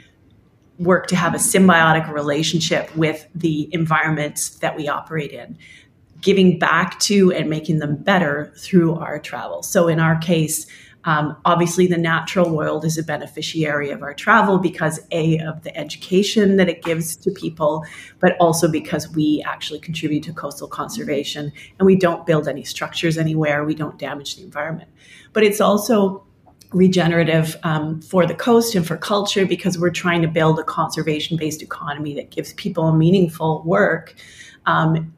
work 0.84 1.08
to 1.08 1.16
have 1.16 1.34
a 1.34 1.38
symbiotic 1.38 2.12
relationship 2.12 2.96
with 2.96 3.28
the 3.34 3.70
environments 3.74 4.50
that 4.60 4.76
we 4.76 4.88
operate 4.88 5.32
in, 5.32 5.58
giving 6.22 6.60
back 6.60 7.00
to 7.00 7.32
and 7.32 7.50
making 7.50 7.80
them 7.80 7.96
better 7.96 8.54
through 8.58 8.96
our 8.96 9.20
travel. 9.20 9.64
So, 9.64 9.88
in 9.88 10.00
our 10.00 10.18
case, 10.18 10.68
um, 11.06 11.36
obviously, 11.44 11.88
the 11.88 11.98
natural 11.98 12.50
world 12.56 12.86
is 12.86 12.98
a 12.98 13.04
beneficiary 13.04 13.90
of 13.90 14.02
our 14.02 14.14
travel 14.14 14.58
because, 14.58 15.02
A, 15.12 15.38
of 15.40 15.64
the 15.64 15.76
education 15.78 16.56
that 16.58 16.70
it 16.70 16.82
gives 16.82 17.16
to 17.18 17.32
people, 17.32 17.86
but 18.20 18.38
also 18.40 18.72
because 18.72 19.10
we 19.10 19.44
actually 19.46 19.80
contribute 19.80 20.24
to 20.24 20.34
coastal 20.34 20.68
conservation 20.68 21.52
and 21.78 21.86
we 21.86 21.98
don't 21.98 22.26
build 22.26 22.48
any 22.48 22.64
structures 22.64 23.18
anywhere, 23.18 23.66
we 23.66 23.76
don't 23.76 24.00
damage 24.00 24.38
the 24.38 24.44
environment. 24.44 24.90
But 25.34 25.44
it's 25.44 25.60
also 25.60 26.24
regenerative 26.74 27.56
um, 27.64 28.02
for 28.02 28.26
the 28.26 28.36
coast 28.36 28.76
and 28.76 28.86
for 28.86 28.98
culture 28.98 29.46
because 29.46 29.78
we're 29.78 29.92
trying 29.92 30.22
to 30.22 30.28
build 30.28 30.60
a 30.60 30.64
conservation 30.64 31.38
based 31.38 31.62
economy 31.62 32.14
that 32.16 32.32
gives 32.32 32.54
people 32.54 32.92
meaningful 32.94 33.64
work 33.64 34.16
um, 34.66 35.14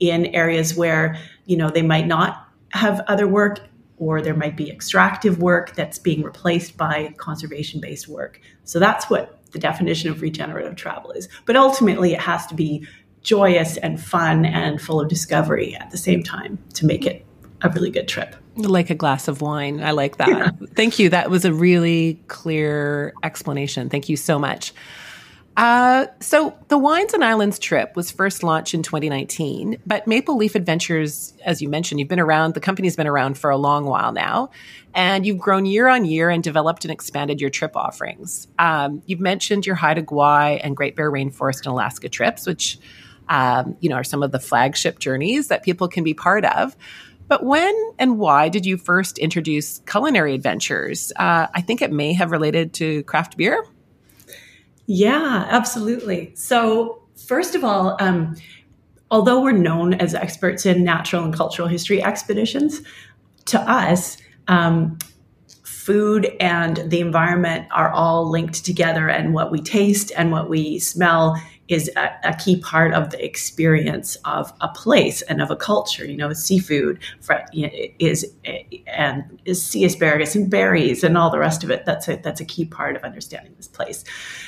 in 0.00 0.26
areas 0.26 0.74
where 0.74 1.18
you 1.46 1.56
know 1.56 1.68
they 1.68 1.82
might 1.82 2.06
not 2.06 2.48
have 2.70 3.00
other 3.08 3.26
work 3.26 3.60
or 3.98 4.20
there 4.20 4.34
might 4.34 4.56
be 4.56 4.70
extractive 4.70 5.38
work 5.40 5.76
that's 5.76 5.98
being 5.98 6.22
replaced 6.22 6.76
by 6.76 7.14
conservation 7.18 7.80
based 7.80 8.08
work. 8.08 8.40
So 8.64 8.78
that's 8.78 9.08
what 9.08 9.38
the 9.52 9.58
definition 9.58 10.10
of 10.10 10.22
regenerative 10.22 10.74
travel 10.74 11.12
is. 11.12 11.28
But 11.46 11.56
ultimately 11.56 12.12
it 12.12 12.20
has 12.20 12.46
to 12.46 12.54
be 12.54 12.86
joyous 13.22 13.76
and 13.76 14.02
fun 14.02 14.44
and 14.44 14.80
full 14.80 15.00
of 15.00 15.08
discovery 15.08 15.76
at 15.76 15.90
the 15.90 15.98
same 15.98 16.22
time 16.22 16.58
to 16.74 16.86
make 16.86 17.06
it 17.06 17.24
a 17.62 17.68
really 17.68 17.90
good 17.90 18.08
trip 18.08 18.34
like 18.56 18.90
a 18.90 18.94
glass 18.94 19.28
of 19.28 19.40
wine. 19.40 19.82
I 19.82 19.92
like 19.92 20.18
that. 20.18 20.28
Yeah. 20.28 20.50
Thank 20.74 20.98
you. 20.98 21.08
That 21.10 21.30
was 21.30 21.44
a 21.44 21.52
really 21.52 22.20
clear 22.28 23.14
explanation. 23.22 23.88
Thank 23.88 24.08
you 24.08 24.16
so 24.16 24.38
much. 24.38 24.72
Uh, 25.56 26.06
so 26.20 26.56
the 26.68 26.78
Wines 26.78 27.12
and 27.12 27.22
Islands 27.22 27.58
trip 27.58 27.94
was 27.94 28.10
first 28.10 28.42
launched 28.42 28.72
in 28.72 28.82
2019, 28.82 29.78
but 29.84 30.06
Maple 30.06 30.36
Leaf 30.36 30.54
Adventures, 30.54 31.34
as 31.44 31.60
you 31.60 31.68
mentioned, 31.68 32.00
you've 32.00 32.08
been 32.08 32.20
around, 32.20 32.54
the 32.54 32.60
company's 32.60 32.96
been 32.96 33.06
around 33.06 33.36
for 33.36 33.50
a 33.50 33.56
long 33.58 33.84
while 33.84 34.12
now, 34.12 34.50
and 34.94 35.26
you've 35.26 35.38
grown 35.38 35.66
year 35.66 35.88
on 35.88 36.06
year 36.06 36.30
and 36.30 36.42
developed 36.42 36.86
and 36.86 36.92
expanded 36.92 37.38
your 37.38 37.50
trip 37.50 37.76
offerings. 37.76 38.48
Um, 38.58 39.02
you've 39.04 39.20
mentioned 39.20 39.66
your 39.66 39.76
Haida 39.76 40.02
Gwaii 40.02 40.58
and 40.62 40.74
Great 40.74 40.96
Bear 40.96 41.10
Rainforest 41.10 41.58
and 41.58 41.66
Alaska 41.66 42.08
trips, 42.08 42.46
which, 42.46 42.78
um, 43.28 43.76
you 43.80 43.90
know, 43.90 43.96
are 43.96 44.04
some 44.04 44.22
of 44.22 44.32
the 44.32 44.40
flagship 44.40 45.00
journeys 45.00 45.48
that 45.48 45.62
people 45.62 45.86
can 45.86 46.02
be 46.02 46.14
part 46.14 46.46
of. 46.46 46.74
But 47.32 47.44
when 47.44 47.74
and 47.98 48.18
why 48.18 48.50
did 48.50 48.66
you 48.66 48.76
first 48.76 49.16
introduce 49.16 49.78
culinary 49.86 50.34
adventures? 50.34 51.14
Uh, 51.16 51.46
I 51.54 51.62
think 51.62 51.80
it 51.80 51.90
may 51.90 52.12
have 52.12 52.30
related 52.30 52.74
to 52.74 53.02
craft 53.04 53.38
beer. 53.38 53.64
Yeah, 54.84 55.46
absolutely. 55.48 56.32
So, 56.34 57.00
first 57.16 57.54
of 57.54 57.64
all, 57.64 57.96
um, 58.00 58.36
although 59.10 59.40
we're 59.40 59.52
known 59.52 59.94
as 59.94 60.14
experts 60.14 60.66
in 60.66 60.84
natural 60.84 61.24
and 61.24 61.32
cultural 61.32 61.68
history 61.68 62.02
expeditions, 62.02 62.82
to 63.46 63.58
us, 63.60 64.18
um, 64.48 64.98
food 65.62 66.36
and 66.38 66.82
the 66.90 67.00
environment 67.00 67.66
are 67.70 67.90
all 67.92 68.28
linked 68.28 68.62
together, 68.62 69.08
and 69.08 69.32
what 69.32 69.50
we 69.50 69.62
taste 69.62 70.12
and 70.18 70.32
what 70.32 70.50
we 70.50 70.78
smell 70.78 71.40
is 71.68 71.90
a, 71.96 72.10
a, 72.24 72.34
key 72.34 72.56
part 72.60 72.92
of 72.92 73.10
the 73.10 73.24
experience 73.24 74.16
of 74.24 74.52
a 74.60 74.68
place 74.68 75.22
and 75.22 75.40
of 75.40 75.50
a 75.50 75.56
culture. 75.56 76.04
You 76.04 76.16
know, 76.16 76.32
seafood 76.32 76.98
is 77.98 78.26
and 78.86 79.40
is 79.44 79.64
sea 79.64 79.84
asparagus 79.84 80.34
and 80.34 80.50
berries 80.50 81.04
and 81.04 81.16
all 81.16 81.30
the 81.30 81.38
rest 81.38 81.62
of 81.64 81.70
it. 81.70 81.84
That's 81.86 82.08
a 82.08 82.16
that's 82.16 82.40
a 82.40 82.44
key 82.44 82.64
part 82.64 82.96
of 82.96 83.04
understanding 83.04 83.54
this 83.56 83.68
place. 83.68 84.04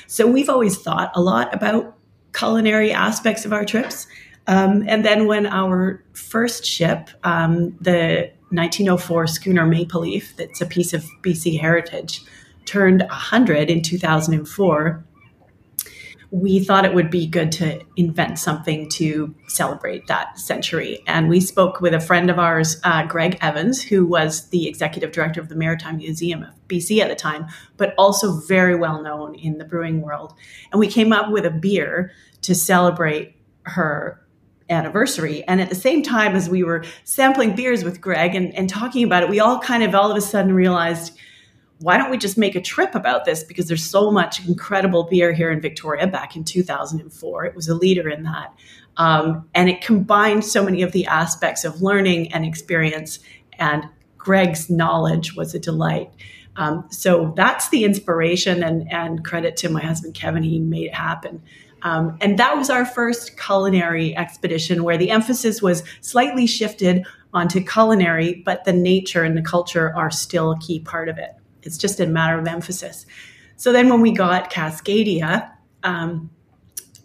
So 0.06 0.26
we've 0.26 0.50
always 0.50 0.76
thought 0.76 1.12
a 1.14 1.21
lot 1.21 1.54
about 1.54 1.97
culinary 2.33 2.92
aspects 2.92 3.44
of 3.44 3.52
our 3.52 3.64
trips. 3.64 4.06
Um, 4.47 4.85
and 4.87 5.04
then 5.04 5.26
when 5.26 5.47
our 5.47 6.04
first 6.12 6.66
ship, 6.66 7.09
um, 7.23 7.76
the 7.80 8.30
1904 8.50 9.26
schooner 9.26 9.66
Maple 9.66 10.02
Leaf, 10.02 10.37
that's 10.37 10.61
a 10.61 10.66
piece 10.66 10.92
of 10.92 11.04
BC 11.23 11.59
heritage, 11.59 12.23
turned 12.66 13.00
100 13.00 13.71
in 13.71 13.83
2004 13.83 15.04
we 16.35 16.59
thought 16.59 16.85
it 16.85 16.93
would 16.93 17.12
be 17.12 17.29
good 17.29 17.53
to 17.53 17.81
invent 17.95 18.41
something 18.41 18.88
to 18.88 19.33
celebrate 19.47 20.09
that 20.09 20.37
century. 20.37 21.00
And 21.07 21.29
we 21.29 21.41
spoke 21.41 21.81
with 21.81 21.95
a 21.95 22.00
friend 22.00 22.29
of 22.29 22.41
ours, 22.41 22.81
uh, 22.83 23.07
Greg 23.07 23.38
Evans, 23.41 23.81
who 23.81 24.05
was 24.05 24.49
the 24.49 24.67
executive 24.67 25.12
director 25.12 25.41
of 25.41 25.49
the 25.49 25.55
Maritime 25.55 25.99
Museum 25.99 26.43
of 26.43 26.53
BC 26.67 26.99
at 26.99 27.09
the 27.09 27.14
time, 27.14 27.47
but 27.76 27.95
also 27.97 28.41
very 28.41 28.75
well 28.75 29.00
known 29.00 29.37
in 29.37 29.59
the 29.59 29.64
brewing 29.64 30.00
world. 30.00 30.35
And 30.73 30.81
we 30.81 30.88
came 30.88 31.12
up 31.12 31.31
with 31.31 31.47
a 31.47 31.53
beer 31.53 32.11
to 32.43 32.53
celebrate 32.53 33.37
her 33.62 34.21
anniversary. 34.69 35.45
And 35.47 35.61
at 35.61 35.69
the 35.69 35.76
same 35.76 36.03
time 36.03 36.35
as 36.35 36.49
we 36.49 36.64
were 36.64 36.85
sampling 37.05 37.55
beers 37.55 37.85
with 37.85 38.00
Greg 38.00 38.35
and, 38.35 38.53
and 38.57 38.69
talking 38.69 39.05
about 39.05 39.23
it, 39.23 39.29
we 39.29 39.38
all 39.38 39.61
kind 39.61 39.85
of 39.85 39.95
all 39.95 40.11
of 40.11 40.17
a 40.17 40.21
sudden 40.21 40.53
realized– 40.53 41.17
why 41.81 41.99
don't 41.99 42.11
we 42.11 42.19
just 42.19 42.38
make 42.38 42.54
a 42.54 42.61
trip 42.61 42.95
about 42.95 43.25
this? 43.25 43.43
Because 43.43 43.66
there's 43.66 43.85
so 43.85 44.11
much 44.11 44.47
incredible 44.47 45.04
beer 45.04 45.33
here 45.33 45.50
in 45.50 45.61
Victoria 45.61 46.07
back 46.07 46.37
in 46.37 46.45
2004. 46.45 47.45
It 47.45 47.54
was 47.54 47.69
a 47.69 47.75
leader 47.75 48.09
in 48.09 48.23
that. 48.23 48.54
Um, 48.97 49.49
and 49.54 49.69
it 49.69 49.81
combined 49.81 50.45
so 50.45 50.64
many 50.64 50.83
of 50.83 50.93
the 50.93 51.07
aspects 51.07 51.64
of 51.64 51.83
learning 51.83 52.33
and 52.33 52.45
experience. 52.45 53.19
And 53.59 53.88
Greg's 54.16 54.71
knowledge 54.71 55.35
was 55.35 55.54
a 55.54 55.59
delight. 55.59 56.11
Um, 56.57 56.87
so 56.90 57.33
that's 57.37 57.69
the 57.71 57.85
inspiration 57.85 58.62
and, 58.62 58.90
and 58.93 59.25
credit 59.25 59.57
to 59.59 59.69
my 59.69 59.83
husband, 59.83 60.14
Kevin. 60.14 60.45
He 60.45 60.61
made 60.61 60.87
it 60.87 60.95
happen. 60.95 61.43
Um, 61.83 62.16
and 62.21 62.38
that 62.38 62.57
was 62.57 62.71
our 62.71 62.87
first 62.87 63.38
culinary 63.38 64.16
expedition 64.16 64.85
where 64.85 64.97
the 64.97 65.11
emphasis 65.11 65.61
was 65.61 65.83
slightly 66.00 66.47
shifted 66.47 67.04
onto 67.35 67.62
culinary, 67.62 68.43
but 68.47 68.64
the 68.64 68.73
nature 68.73 69.23
and 69.23 69.37
the 69.37 69.43
culture 69.43 69.95
are 69.95 70.11
still 70.11 70.52
a 70.52 70.59
key 70.61 70.81
part 70.81 71.09
of 71.09 71.19
it. 71.19 71.35
It's 71.64 71.78
just 71.78 72.00
a 72.00 72.06
matter 72.06 72.38
of 72.38 72.47
emphasis. 72.47 73.06
So 73.56 73.73
then 73.73 73.88
when 73.88 74.00
we 74.00 74.12
got 74.12 74.50
Cascadia, 74.52 75.50
um, 75.83 76.30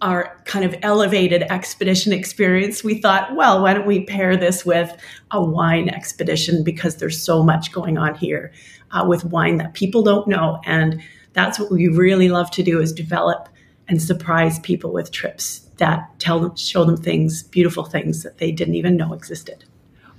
our 0.02 0.42
kind 0.46 0.64
of 0.64 0.76
elevated 0.82 1.44
expedition 1.44 2.14
experience, 2.14 2.84
we 2.84 3.02
thought, 3.02 3.36
well, 3.36 3.62
why 3.62 3.74
don't 3.74 3.86
we 3.86 4.06
pair 4.06 4.38
this 4.38 4.66
with 4.66 4.96
a 5.32 5.44
wine 5.44 5.90
expedition 5.90 6.64
because 6.64 6.98
there's 6.98 7.22
so 7.22 7.44
much 7.44 7.72
going 7.72 7.98
on 7.98 8.16
here 8.16 8.54
uh, 8.92 9.06
with 9.08 9.26
wine 9.26 9.58
that 9.58 9.74
people 9.74 10.02
don't 10.04 10.28
know. 10.28 10.62
And 10.66 11.02
that's 11.34 11.60
what 11.60 11.72
we 11.72 11.88
really 11.88 12.30
love 12.30 12.50
to 12.52 12.64
do 12.64 12.80
is 12.80 12.94
develop 12.94 13.50
and 13.88 14.02
surprise 14.02 14.60
people 14.60 14.94
with 14.94 15.12
trips 15.12 15.60
that 15.78 16.18
tell 16.20 16.40
them, 16.40 16.56
show 16.56 16.86
them 16.86 16.98
things, 16.98 17.44
beautiful 17.44 17.84
things 17.84 18.24
that 18.24 18.38
they 18.38 18.52
didn't 18.52 18.76
even 18.76 18.96
know 18.96 19.14
existed. 19.14 19.66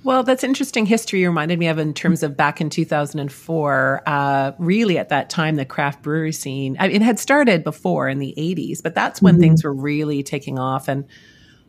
Well, 0.03 0.23
that's 0.23 0.43
interesting 0.43 0.87
history 0.87 1.19
you 1.19 1.27
reminded 1.27 1.59
me 1.59 1.67
of 1.67 1.77
in 1.77 1.93
terms 1.93 2.23
of 2.23 2.35
back 2.35 2.59
in 2.59 2.71
2004. 2.71 4.01
Uh, 4.05 4.51
really, 4.57 4.97
at 4.97 5.09
that 5.09 5.29
time, 5.29 5.57
the 5.57 5.65
craft 5.65 6.01
brewery 6.01 6.31
scene, 6.31 6.75
I 6.79 6.87
mean, 6.87 6.95
it 6.95 7.01
had 7.03 7.19
started 7.19 7.63
before 7.63 8.09
in 8.09 8.17
the 8.17 8.33
80s, 8.35 8.81
but 8.81 8.95
that's 8.95 9.21
when 9.21 9.35
mm-hmm. 9.35 9.41
things 9.41 9.63
were 9.63 9.73
really 9.73 10.23
taking 10.23 10.57
off. 10.57 10.87
And 10.87 11.05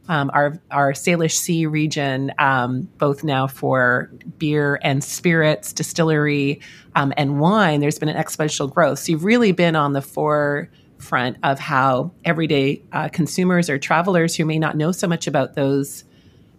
um, 0.09 0.31
our, 0.33 0.59
our 0.71 0.93
Salish 0.93 1.37
Sea 1.37 1.67
region, 1.67 2.33
um, 2.39 2.89
both 2.97 3.23
now 3.23 3.47
for 3.47 4.11
beer 4.39 4.81
and 4.83 5.05
spirits, 5.05 5.75
distillery, 5.75 6.61
um, 6.95 7.13
and 7.19 7.39
wine, 7.39 7.81
there's 7.81 7.99
been 7.99 8.09
an 8.09 8.17
exponential 8.17 8.73
growth. 8.73 9.01
So 9.01 9.13
you've 9.13 9.25
really 9.25 9.53
been 9.53 9.77
on 9.77 9.93
the 9.93 10.03
forefront 10.03 11.37
of 11.43 11.59
how 11.59 12.13
everyday 12.25 12.83
uh, 12.93 13.11
consumers 13.11 13.69
or 13.69 13.79
travelers 13.79 14.35
who 14.35 14.47
may 14.47 14.59
not 14.59 14.75
know 14.75 14.91
so 14.91 15.07
much 15.07 15.27
about 15.27 15.55
those 15.55 16.05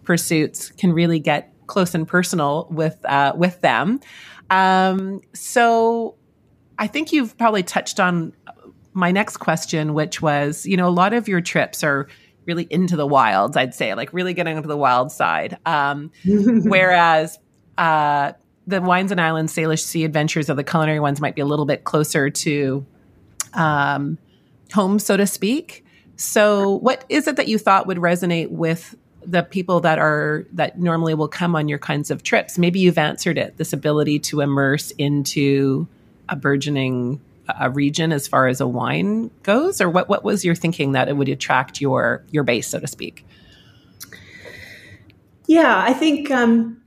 pursuits 0.04 0.70
can 0.70 0.92
really 0.92 1.18
get 1.18 1.53
close 1.66 1.94
and 1.94 2.06
personal 2.06 2.66
with 2.70 2.98
uh, 3.04 3.32
with 3.36 3.60
them. 3.60 4.00
Um, 4.50 5.20
so 5.32 6.16
I 6.78 6.86
think 6.86 7.12
you've 7.12 7.36
probably 7.38 7.62
touched 7.62 8.00
on 8.00 8.32
my 8.92 9.10
next 9.10 9.38
question, 9.38 9.94
which 9.94 10.22
was, 10.22 10.66
you 10.66 10.76
know, 10.76 10.86
a 10.86 10.90
lot 10.90 11.12
of 11.12 11.28
your 11.28 11.40
trips 11.40 11.82
are 11.82 12.08
really 12.46 12.66
into 12.70 12.96
the 12.96 13.06
wilds. 13.06 13.56
I'd 13.56 13.74
say, 13.74 13.94
like 13.94 14.12
really 14.12 14.34
getting 14.34 14.56
into 14.56 14.68
the 14.68 14.76
wild 14.76 15.10
side. 15.10 15.58
Um, 15.66 16.10
whereas 16.24 17.38
uh, 17.78 18.32
the 18.66 18.80
wines 18.80 19.10
and 19.10 19.20
islands 19.20 19.54
Salish 19.54 19.82
Sea 19.82 20.04
adventures 20.04 20.48
of 20.48 20.56
the 20.56 20.64
culinary 20.64 21.00
ones 21.00 21.20
might 21.20 21.34
be 21.34 21.40
a 21.40 21.46
little 21.46 21.66
bit 21.66 21.84
closer 21.84 22.30
to 22.30 22.86
um, 23.52 24.18
home, 24.72 24.98
so 24.98 25.16
to 25.16 25.26
speak. 25.26 25.84
So, 26.16 26.76
what 26.76 27.04
is 27.08 27.26
it 27.26 27.36
that 27.36 27.48
you 27.48 27.58
thought 27.58 27.86
would 27.86 27.98
resonate 27.98 28.50
with 28.50 28.94
the 29.26 29.42
people 29.42 29.80
that 29.80 29.98
are 29.98 30.46
that 30.52 30.78
normally 30.78 31.14
will 31.14 31.28
come 31.28 31.56
on 31.56 31.68
your 31.68 31.78
kinds 31.78 32.10
of 32.10 32.22
trips? 32.22 32.58
Maybe 32.58 32.80
you've 32.80 32.98
answered 32.98 33.38
it. 33.38 33.56
This 33.56 33.72
ability 33.72 34.18
to 34.20 34.40
immerse 34.40 34.90
into 34.92 35.86
a 36.28 36.36
burgeoning 36.36 37.20
a 37.60 37.70
region 37.70 38.12
as 38.12 38.26
far 38.26 38.46
as 38.46 38.60
a 38.60 38.66
wine 38.66 39.30
goes, 39.42 39.80
or 39.80 39.90
what? 39.90 40.08
What 40.08 40.24
was 40.24 40.44
your 40.44 40.54
thinking 40.54 40.92
that 40.92 41.08
it 41.08 41.16
would 41.16 41.28
attract 41.28 41.80
your 41.80 42.24
your 42.30 42.44
base, 42.44 42.68
so 42.68 42.80
to 42.80 42.86
speak? 42.86 43.26
Yeah, 45.46 45.82
I 45.86 45.92
think 45.92 46.30
um, 46.30 46.80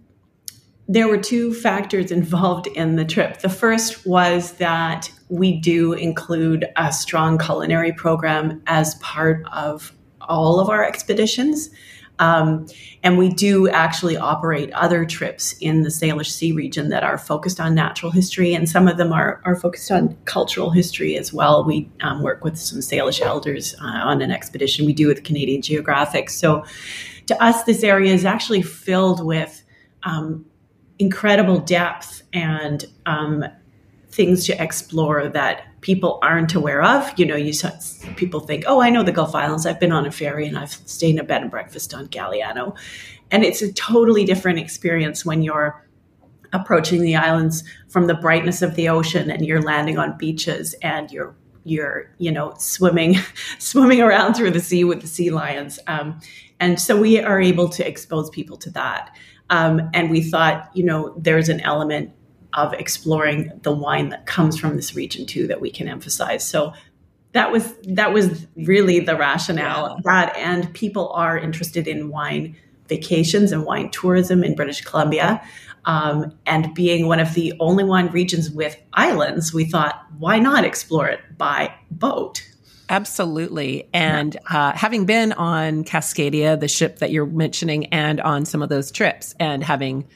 there 0.87 1.07
were 1.07 1.17
two 1.17 1.53
factors 1.53 2.11
involved 2.11 2.67
in 2.67 2.95
the 2.95 3.05
trip. 3.05 3.39
The 3.39 3.49
first 3.49 4.07
was 4.07 4.53
that 4.53 5.11
we 5.29 5.59
do 5.59 5.93
include 5.93 6.65
a 6.75 6.91
strong 6.91 7.37
culinary 7.37 7.91
program 7.91 8.61
as 8.65 8.95
part 8.95 9.45
of 9.51 9.93
all 10.21 10.59
of 10.59 10.69
our 10.69 10.83
expeditions. 10.83 11.69
Um, 12.19 12.65
and 13.03 13.17
we 13.17 13.29
do 13.29 13.69
actually 13.69 14.17
operate 14.17 14.71
other 14.73 15.05
trips 15.05 15.55
in 15.59 15.83
the 15.83 15.89
Salish 15.89 16.31
Sea 16.31 16.51
region 16.51 16.89
that 16.89 17.03
are 17.03 17.17
focused 17.17 17.59
on 17.59 17.75
natural 17.75 18.11
history, 18.11 18.53
and 18.53 18.69
some 18.69 18.87
of 18.87 18.97
them 18.97 19.13
are, 19.13 19.41
are 19.45 19.55
focused 19.55 19.91
on 19.91 20.17
cultural 20.25 20.71
history 20.71 21.15
as 21.17 21.31
well. 21.31 21.63
We 21.63 21.89
um, 22.01 22.23
work 22.23 22.43
with 22.43 22.57
some 22.57 22.79
Salish 22.79 23.21
elders 23.21 23.75
uh, 23.81 23.85
on 23.85 24.21
an 24.21 24.31
expedition 24.31 24.85
we 24.85 24.93
do 24.93 25.07
with 25.07 25.23
Canadian 25.23 25.61
Geographic. 25.61 26.29
So, 26.29 26.65
to 27.27 27.43
us, 27.43 27.63
this 27.63 27.83
area 27.83 28.13
is 28.13 28.23
actually 28.23 28.61
filled 28.61 29.23
with 29.23 29.63
um, 30.03 30.45
incredible 30.97 31.59
depth 31.59 32.23
and 32.33 32.85
um, 33.05 33.43
things 34.09 34.45
to 34.45 34.61
explore 34.61 35.27
that 35.29 35.63
people 35.81 36.19
aren't 36.21 36.55
aware 36.55 36.81
of. 36.81 37.11
You 37.17 37.25
know, 37.25 37.35
you 37.35 37.53
people 38.15 38.39
think, 38.39 38.63
"Oh, 38.67 38.81
I 38.81 38.89
know 38.89 39.03
the 39.03 39.11
Gulf 39.11 39.35
Islands. 39.35 39.65
I've 39.65 39.79
been 39.79 39.91
on 39.91 40.05
a 40.05 40.11
ferry 40.11 40.47
and 40.47 40.57
I've 40.57 40.73
stayed 40.85 41.11
in 41.11 41.19
a 41.19 41.23
bed 41.23 41.41
and 41.41 41.51
breakfast 41.51 41.93
on 41.93 42.07
Galiano," 42.07 42.75
and 43.31 43.43
it's 43.43 43.61
a 43.61 43.71
totally 43.73 44.25
different 44.25 44.59
experience 44.59 45.25
when 45.25 45.43
you're 45.43 45.87
approaching 46.53 47.01
the 47.01 47.15
islands 47.15 47.63
from 47.89 48.07
the 48.07 48.13
brightness 48.13 48.61
of 48.61 48.75
the 48.75 48.89
ocean 48.89 49.29
and 49.29 49.45
you're 49.45 49.61
landing 49.61 49.97
on 49.97 50.17
beaches 50.17 50.73
and 50.81 51.11
you're 51.11 51.35
you're 51.63 52.09
you 52.17 52.31
know 52.31 52.53
swimming 52.57 53.15
swimming 53.59 54.01
around 54.01 54.33
through 54.33 54.51
the 54.51 54.59
sea 54.59 54.83
with 54.83 55.01
the 55.01 55.07
sea 55.07 55.29
lions 55.29 55.79
um, 55.87 56.19
and 56.59 56.79
so 56.79 56.99
we 56.99 57.19
are 57.19 57.41
able 57.41 57.67
to 57.67 57.85
expose 57.85 58.29
people 58.29 58.57
to 58.57 58.69
that 58.69 59.13
um, 59.49 59.89
and 59.93 60.09
we 60.09 60.21
thought 60.21 60.69
you 60.73 60.83
know 60.83 61.13
there's 61.17 61.49
an 61.49 61.59
element 61.61 62.11
of 62.57 62.73
exploring 62.73 63.51
the 63.61 63.71
wine 63.71 64.09
that 64.09 64.25
comes 64.25 64.59
from 64.59 64.75
this 64.75 64.95
region 64.95 65.25
too 65.25 65.47
that 65.47 65.61
we 65.61 65.69
can 65.71 65.87
emphasize. 65.87 66.45
So 66.45 66.73
that 67.31 67.51
was 67.51 67.73
that 67.83 68.11
was 68.11 68.47
really 68.55 68.99
the 68.99 69.15
rationale 69.15 69.95
yeah. 69.95 70.01
that 70.03 70.35
and 70.35 70.73
people 70.73 71.09
are 71.13 71.37
interested 71.37 71.87
in 71.87 72.09
wine 72.09 72.57
vacations 72.89 73.51
and 73.51 73.63
wine 73.63 73.91
tourism 73.91 74.43
in 74.43 74.55
British 74.55 74.81
Columbia. 74.81 75.41
Um, 75.85 76.33
and 76.45 76.73
being 76.73 77.07
one 77.07 77.19
of 77.19 77.33
the 77.33 77.53
only 77.61 77.85
wine 77.85 78.07
regions 78.07 78.49
with 78.51 78.75
islands, 78.91 79.53
we 79.53 79.63
thought, 79.63 80.05
why 80.17 80.37
not 80.37 80.65
explore 80.65 81.07
it 81.07 81.21
by 81.37 81.73
boat? 81.91 82.45
Absolutely. 82.89 83.87
And 83.93 84.35
uh, 84.49 84.73
having 84.73 85.05
been 85.05 85.31
on 85.33 85.85
Cascadia, 85.85 86.59
the 86.59 86.67
ship 86.67 86.99
that 86.99 87.11
you're 87.11 87.25
mentioning, 87.25 87.85
and 87.87 88.19
on 88.19 88.45
some 88.45 88.61
of 88.61 88.67
those 88.67 88.91
trips, 88.91 89.33
and 89.39 89.63
having 89.63 90.07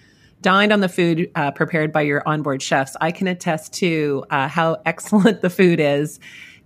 dined 0.42 0.72
on 0.74 0.80
the 0.80 0.90
food 0.90 1.30
uh, 1.36 1.52
prepared 1.52 1.92
by 1.92 2.02
your 2.02 2.28
onboard 2.28 2.62
chefs, 2.62 2.96
I 3.00 3.12
can 3.12 3.28
attest 3.28 3.74
to 3.76 4.26
uh, 4.30 4.48
how 4.48 4.78
excellent 4.86 5.42
the 5.42 5.50
food 5.50 5.80
is. 5.80 6.20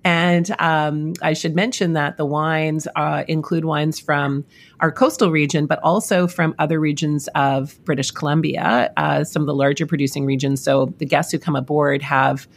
And 0.03 0.55
um, 0.59 1.13
I 1.23 1.33
should 1.33 1.55
mention 1.55 1.93
that 1.93 2.17
the 2.17 2.27
wines 2.27 2.87
uh, 2.95 3.23
include 3.27 3.65
wines 3.65 3.99
from 3.99 4.45
our 4.79 4.91
coastal 4.91 5.31
region, 5.31 5.65
but 5.65 5.79
also 5.81 6.27
from 6.27 6.53
other 6.59 6.79
regions 6.79 7.27
of 7.33 7.83
British 7.85 8.11
Columbia, 8.11 8.93
uh, 8.97 9.23
some 9.23 9.41
of 9.41 9.47
the 9.47 9.55
larger 9.55 9.87
producing 9.87 10.25
regions. 10.25 10.63
So 10.63 10.93
the 10.99 11.07
guests 11.07 11.31
who 11.31 11.39
come 11.39 11.55
aboard 11.55 12.03
have 12.03 12.47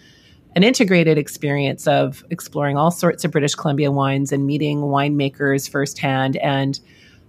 an 0.57 0.62
integrated 0.62 1.16
experience 1.16 1.87
of 1.87 2.22
exploring 2.28 2.76
all 2.76 2.90
sorts 2.90 3.24
of 3.24 3.31
British 3.31 3.54
Columbia 3.54 3.90
wines 3.90 4.31
and 4.31 4.46
meeting 4.46 4.81
winemakers 4.81 5.70
firsthand 5.70 6.37
and 6.37 6.78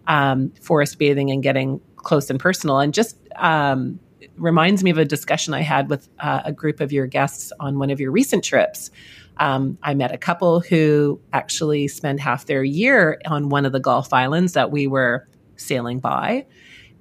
um, 0.08 0.52
forest 0.62 1.00
bathing 1.00 1.32
and 1.32 1.42
getting 1.42 1.80
close 2.04 2.30
and 2.30 2.40
personal. 2.40 2.80
And 2.80 2.94
just 2.94 3.18
um, 3.36 4.00
reminds 4.38 4.84
me 4.84 4.92
of 4.92 4.98
a 4.98 5.06
discussion 5.06 5.54
I 5.54 5.62
had 5.62 5.90
with 5.90 6.10
uh, 6.20 6.42
a 6.46 6.52
group 6.52 6.80
of 6.80 6.92
your 6.92 7.08
guests 7.08 7.52
on 7.60 7.80
one 7.80 7.90
of 7.90 8.00
your 8.00 8.12
recent 8.12 8.44
trips. 8.44 8.92
Um, 9.38 9.78
I 9.84 9.94
met 9.94 10.14
a 10.14 10.18
couple 10.18 10.60
who 10.60 11.20
actually 11.32 11.88
spent 11.88 12.20
half 12.20 12.46
their 12.46 12.64
year 12.64 13.22
on 13.26 13.50
one 13.50 13.66
of 13.66 13.72
the 13.72 13.80
Gulf 13.80 14.12
Islands 14.12 14.54
that 14.54 14.72
we 14.72 14.88
were 14.88 15.28
sailing 15.56 16.00
by, 16.00 16.46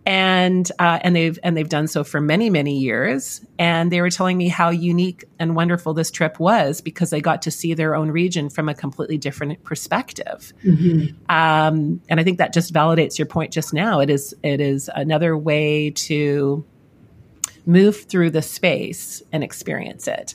and 0.09 0.73
uh, 0.79 0.99
and 1.03 1.14
they've 1.14 1.38
and 1.42 1.55
they've 1.55 1.68
done 1.68 1.87
so 1.87 2.03
for 2.03 2.18
many 2.18 2.49
many 2.49 2.79
years. 2.79 3.42
And 3.59 3.92
they 3.92 4.01
were 4.01 4.09
telling 4.09 4.38
me 4.38 4.49
how 4.49 4.71
unique 4.71 5.27
and 5.38 5.55
wonderful 5.55 5.92
this 5.92 6.11
trip 6.11 6.40
was 6.40 6.81
because 6.81 7.11
they 7.11 7.21
got 7.21 7.42
to 7.42 7.51
see 7.51 7.75
their 7.75 7.94
own 7.94 8.11
region 8.11 8.49
from 8.49 8.71
a 8.71 8.75
completely 8.75 9.18
different 9.18 9.62
perspective. 9.64 10.55
Mm-hmm. 10.64 11.14
Um, 11.31 12.01
and 12.09 12.18
I 12.18 12.25
think 12.25 12.38
that 12.38 12.55
just 12.55 12.73
validates 12.73 13.18
your 13.18 13.27
point 13.27 13.53
just 13.53 13.75
now. 13.75 14.01
It 14.01 14.09
is 14.09 14.35
it 14.42 14.62
is 14.62 14.88
another 14.94 15.37
way 15.37 15.90
to 15.90 16.64
move 17.66 18.05
through 18.05 18.31
the 18.31 18.40
space 18.40 19.23
and 19.31 19.44
experience 19.44 20.09
it. 20.09 20.35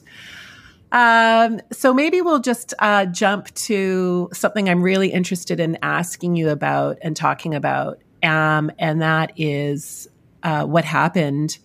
Um, 0.91 1.62
so 1.71 1.95
maybe 1.95 2.21
we'll 2.21 2.41
just 2.41 2.75
uh, 2.77 3.07
jump 3.07 3.51
to 3.55 4.29
something 4.33 4.69
I'm 4.69 4.83
really 4.83 5.12
interested 5.12 5.59
in 5.59 5.79
asking 5.81 6.36
you 6.36 6.49
about 6.49 6.99
and 7.01 7.17
talking 7.17 7.55
about, 7.55 7.97
um, 8.23 8.71
and 8.79 9.01
that 9.01 9.33
is 9.36 10.07
uh, 10.41 10.65
what 10.65 10.86
happened 10.86 11.57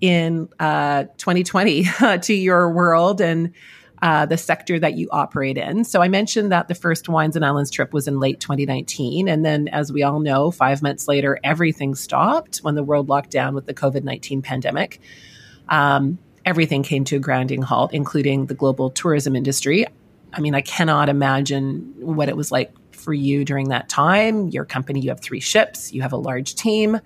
in 0.00 0.48
uh, 0.60 1.04
2020 1.16 1.86
to 2.22 2.34
your 2.34 2.70
world 2.70 3.20
and 3.20 3.52
uh, 4.02 4.26
the 4.26 4.36
sector 4.36 4.78
that 4.78 4.94
you 4.94 5.08
operate 5.12 5.56
in. 5.56 5.82
So 5.82 6.02
I 6.02 6.08
mentioned 6.08 6.52
that 6.52 6.68
the 6.68 6.74
first 6.74 7.08
Wines 7.08 7.36
and 7.36 7.44
Islands 7.44 7.70
trip 7.70 7.94
was 7.94 8.06
in 8.06 8.20
late 8.20 8.38
2019. 8.38 9.28
And 9.28 9.46
then, 9.46 9.66
as 9.68 9.90
we 9.90 10.02
all 10.02 10.20
know, 10.20 10.50
five 10.50 10.82
months 10.82 11.08
later, 11.08 11.38
everything 11.42 11.94
stopped 11.94 12.58
when 12.58 12.74
the 12.74 12.82
world 12.82 13.08
locked 13.08 13.30
down 13.30 13.54
with 13.54 13.64
the 13.64 13.72
COVID 13.72 14.04
19 14.04 14.42
pandemic. 14.42 15.00
Um, 15.70 16.18
everything 16.44 16.82
came 16.82 17.04
to 17.04 17.16
a 17.16 17.18
grinding 17.18 17.62
halt, 17.62 17.94
including 17.94 18.44
the 18.46 18.54
global 18.54 18.90
tourism 18.90 19.34
industry. 19.34 19.86
I 20.34 20.40
mean, 20.40 20.54
I 20.54 20.60
cannot 20.60 21.08
imagine 21.08 21.94
what 21.96 22.28
it 22.28 22.36
was 22.36 22.52
like 22.52 22.74
for 23.04 23.12
you 23.12 23.44
during 23.44 23.68
that 23.68 23.88
time. 23.88 24.48
Your 24.48 24.64
company, 24.64 25.00
you 25.00 25.10
have 25.10 25.20
three 25.20 25.40
ships, 25.40 25.92
you 25.92 26.02
have 26.02 26.12
a 26.12 26.16
large 26.16 26.54
team. 26.54 27.00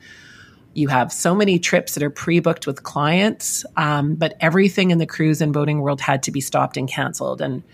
You 0.74 0.88
have 0.88 1.12
so 1.12 1.34
many 1.34 1.58
trips 1.58 1.94
that 1.94 2.04
are 2.04 2.10
pre 2.10 2.38
booked 2.38 2.66
with 2.66 2.84
clients, 2.84 3.64
um, 3.76 4.14
but 4.14 4.36
everything 4.40 4.92
in 4.92 4.98
the 4.98 5.06
cruise 5.06 5.40
and 5.40 5.52
boating 5.52 5.80
world 5.80 6.00
had 6.00 6.22
to 6.24 6.30
be 6.30 6.40
stopped 6.40 6.76
and 6.76 6.88
canceled. 6.88 7.40
And 7.40 7.64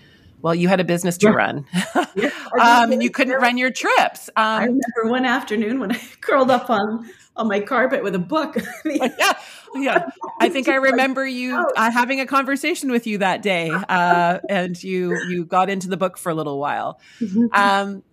well, 0.41 0.55
you 0.55 0.67
had 0.67 0.79
a 0.79 0.83
business 0.83 1.17
to 1.19 1.27
yeah. 1.27 1.33
run, 1.33 1.65
yeah, 2.15 2.29
um, 2.59 2.91
and 2.91 3.01
you 3.01 3.09
couldn't 3.09 3.39
run 3.41 3.57
your 3.57 3.71
trips. 3.71 4.29
Um, 4.35 4.43
I 4.45 4.63
remember 4.65 5.05
one 5.05 5.25
afternoon 5.25 5.79
when 5.79 5.91
I 5.91 5.99
curled 6.21 6.51
up 6.51 6.69
on 6.69 7.09
on 7.35 7.47
my 7.47 7.59
carpet 7.59 8.03
with 8.03 8.15
a 8.15 8.19
book. 8.19 8.55
yeah, 8.85 9.33
yeah. 9.75 10.09
I 10.39 10.49
think 10.49 10.67
I 10.67 10.75
remember 10.75 11.27
you 11.27 11.55
uh, 11.75 11.91
having 11.91 12.21
a 12.21 12.25
conversation 12.25 12.91
with 12.91 13.07
you 13.07 13.17
that 13.19 13.41
day, 13.41 13.69
uh, 13.71 14.39
and 14.49 14.81
you 14.83 15.19
you 15.29 15.45
got 15.45 15.69
into 15.69 15.89
the 15.89 15.97
book 15.97 16.17
for 16.17 16.29
a 16.31 16.35
little 16.35 16.59
while. 16.59 16.99
Mm-hmm. 17.19 17.45
Um, 17.51 18.03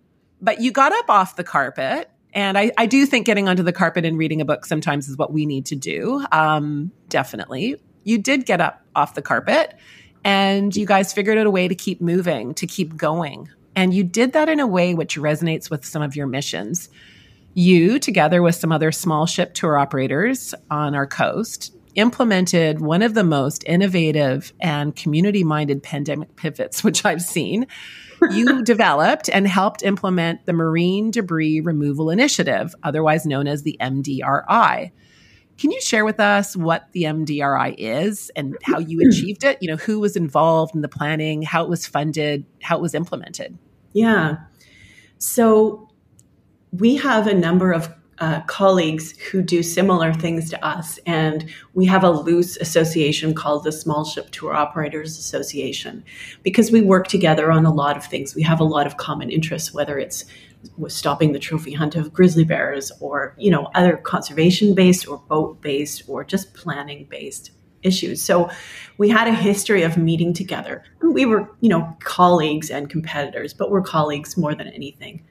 but 0.43 0.61
you 0.61 0.71
got 0.71 0.91
up 0.91 1.09
off 1.09 1.37
the 1.37 1.43
carpet 1.43 2.11
and 2.33 2.57
I, 2.57 2.71
I, 2.77 2.85
do 2.85 3.05
think 3.05 3.25
getting 3.25 3.47
onto 3.47 3.63
the 3.63 3.71
carpet 3.71 4.05
and 4.05 4.17
reading 4.17 4.41
a 4.41 4.45
book 4.45 4.65
sometimes 4.65 5.07
is 5.07 5.17
what 5.17 5.31
we 5.31 5.45
need 5.45 5.67
to 5.67 5.75
do. 5.75 6.25
Um, 6.31 6.91
definitely. 7.07 7.79
You 8.03 8.17
did 8.17 8.45
get 8.45 8.59
up 8.59 8.81
off 8.95 9.13
the 9.13 9.21
carpet 9.21 9.75
and 10.23 10.75
you 10.75 10.85
guys 10.85 11.13
figured 11.13 11.37
out 11.37 11.45
a 11.45 11.51
way 11.51 11.67
to 11.67 11.75
keep 11.75 12.01
moving, 12.01 12.53
to 12.55 12.67
keep 12.67 12.97
going. 12.97 13.49
And 13.75 13.93
you 13.93 14.03
did 14.03 14.33
that 14.33 14.49
in 14.49 14.59
a 14.59 14.67
way 14.67 14.93
which 14.93 15.17
resonates 15.17 15.69
with 15.69 15.85
some 15.85 16.01
of 16.01 16.15
your 16.15 16.27
missions. 16.27 16.89
You, 17.53 17.99
together 17.99 18.41
with 18.41 18.55
some 18.55 18.71
other 18.71 18.91
small 18.91 19.25
ship 19.25 19.53
tour 19.53 19.77
operators 19.77 20.55
on 20.71 20.95
our 20.95 21.07
coast, 21.07 21.75
implemented 21.95 22.81
one 22.81 23.03
of 23.03 23.13
the 23.13 23.23
most 23.23 23.63
innovative 23.67 24.53
and 24.59 24.95
community 24.95 25.43
minded 25.43 25.83
pandemic 25.83 26.35
pivots, 26.35 26.83
which 26.83 27.05
I've 27.05 27.21
seen 27.21 27.67
you 28.31 28.63
developed 28.63 29.29
and 29.29 29.47
helped 29.47 29.83
implement 29.83 30.45
the 30.45 30.53
Marine 30.53 31.11
Debris 31.11 31.61
Removal 31.61 32.09
Initiative, 32.09 32.75
otherwise 32.83 33.25
known 33.25 33.47
as 33.47 33.63
the 33.63 33.77
MDRI. 33.79 34.91
Can 35.57 35.71
you 35.71 35.81
share 35.81 36.03
with 36.03 36.19
us 36.19 36.55
what 36.55 36.91
the 36.93 37.03
MDRI 37.03 37.75
is 37.77 38.31
and 38.35 38.57
how 38.63 38.79
you 38.79 39.01
achieved 39.09 39.43
it? 39.43 39.57
You 39.61 39.69
know, 39.69 39.77
who 39.77 39.99
was 39.99 40.15
involved 40.15 40.75
in 40.75 40.81
the 40.81 40.89
planning, 40.89 41.41
how 41.41 41.63
it 41.63 41.69
was 41.69 41.85
funded, 41.85 42.45
how 42.61 42.77
it 42.77 42.81
was 42.81 42.95
implemented? 42.95 43.57
Yeah. 43.93 44.37
So 45.19 45.89
we 46.71 46.95
have 46.97 47.27
a 47.27 47.33
number 47.33 47.71
of 47.71 47.93
uh, 48.23 48.39
colleagues 48.43 49.17
who 49.17 49.41
do 49.41 49.61
similar 49.61 50.13
things 50.13 50.49
to 50.49 50.65
us. 50.65 50.97
And 51.05 51.51
we 51.73 51.85
have 51.87 52.05
a 52.05 52.09
loose 52.09 52.55
association 52.55 53.35
called 53.35 53.65
the 53.65 53.71
Small 53.73 54.05
Ship 54.05 54.29
Tour 54.31 54.53
Operators 54.53 55.17
Association 55.17 56.05
because 56.41 56.71
we 56.71 56.81
work 56.81 57.09
together 57.09 57.51
on 57.51 57.65
a 57.65 57.73
lot 57.73 57.97
of 57.97 58.05
things. 58.05 58.33
We 58.33 58.41
have 58.43 58.61
a 58.61 58.63
lot 58.63 58.87
of 58.87 58.95
common 58.95 59.29
interests, 59.29 59.73
whether 59.73 59.99
it's 59.99 60.23
stopping 60.87 61.33
the 61.33 61.39
trophy 61.39 61.73
hunt 61.73 61.97
of 61.97 62.13
grizzly 62.13 62.45
bears 62.45 62.93
or, 63.01 63.35
you 63.37 63.51
know, 63.51 63.69
other 63.75 63.97
conservation 63.97 64.73
based 64.73 65.05
or 65.05 65.17
boat 65.17 65.59
based 65.59 66.03
or 66.07 66.23
just 66.23 66.53
planning 66.53 67.05
based 67.09 67.51
issues. 67.81 68.21
So 68.21 68.49
we 68.97 69.09
had 69.09 69.27
a 69.27 69.35
history 69.35 69.83
of 69.83 69.97
meeting 69.97 70.31
together. 70.31 70.81
We 71.01 71.25
were, 71.25 71.53
you 71.59 71.67
know, 71.67 71.93
colleagues 71.99 72.69
and 72.69 72.89
competitors, 72.89 73.53
but 73.53 73.69
we're 73.69 73.81
colleagues 73.81 74.37
more 74.37 74.55
than 74.55 74.69
anything. 74.69 75.25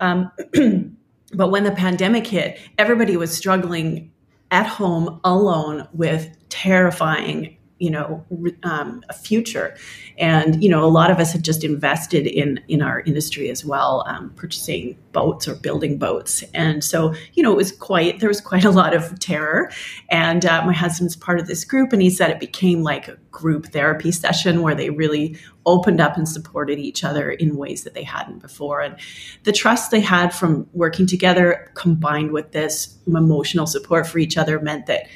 Um, 0.00 0.32
but 1.32 1.50
when 1.50 1.64
the 1.64 1.72
pandemic 1.72 2.26
hit, 2.26 2.58
everybody 2.78 3.16
was 3.16 3.36
struggling 3.36 4.10
at 4.50 4.66
home 4.66 5.20
alone 5.24 5.86
with 5.92 6.34
terrifying 6.48 7.57
you 7.78 7.90
know 7.90 8.24
um, 8.62 9.02
a 9.08 9.12
future. 9.12 9.76
And 10.18 10.62
you 10.62 10.68
know 10.68 10.84
a 10.84 10.88
lot 10.88 11.10
of 11.10 11.18
us 11.18 11.32
had 11.32 11.44
just 11.44 11.64
invested 11.64 12.26
in 12.26 12.60
in 12.68 12.82
our 12.82 13.00
industry 13.00 13.50
as 13.50 13.64
well 13.64 14.04
um, 14.06 14.30
purchasing 14.30 14.96
boats 15.12 15.48
or 15.48 15.54
building 15.54 15.98
boats. 15.98 16.42
And 16.54 16.82
so 16.82 17.14
you 17.34 17.42
know 17.42 17.52
it 17.52 17.56
was 17.56 17.72
quite 17.72 18.20
there 18.20 18.28
was 18.28 18.40
quite 18.40 18.64
a 18.64 18.70
lot 18.70 18.94
of 18.94 19.18
terror. 19.18 19.70
And 20.08 20.44
uh, 20.44 20.64
my 20.64 20.72
husband's 20.72 21.16
part 21.16 21.38
of 21.38 21.46
this 21.46 21.64
group 21.64 21.92
and 21.92 22.02
he 22.02 22.10
said 22.10 22.30
it 22.30 22.40
became 22.40 22.82
like 22.82 23.08
a 23.08 23.16
group 23.30 23.66
therapy 23.66 24.10
session 24.10 24.62
where 24.62 24.74
they 24.74 24.90
really 24.90 25.38
opened 25.64 26.00
up 26.00 26.16
and 26.16 26.28
supported 26.28 26.78
each 26.78 27.04
other 27.04 27.30
in 27.30 27.56
ways 27.56 27.84
that 27.84 27.94
they 27.94 28.02
hadn't 28.02 28.40
before. 28.40 28.80
And 28.80 28.96
the 29.44 29.52
trust 29.52 29.90
they 29.90 30.00
had 30.00 30.34
from 30.34 30.66
working 30.72 31.06
together 31.06 31.70
combined 31.74 32.32
with 32.32 32.52
this 32.52 32.96
emotional 33.06 33.66
support 33.66 34.06
for 34.06 34.18
each 34.18 34.36
other 34.36 34.58
meant 34.58 34.86
that 34.86 35.06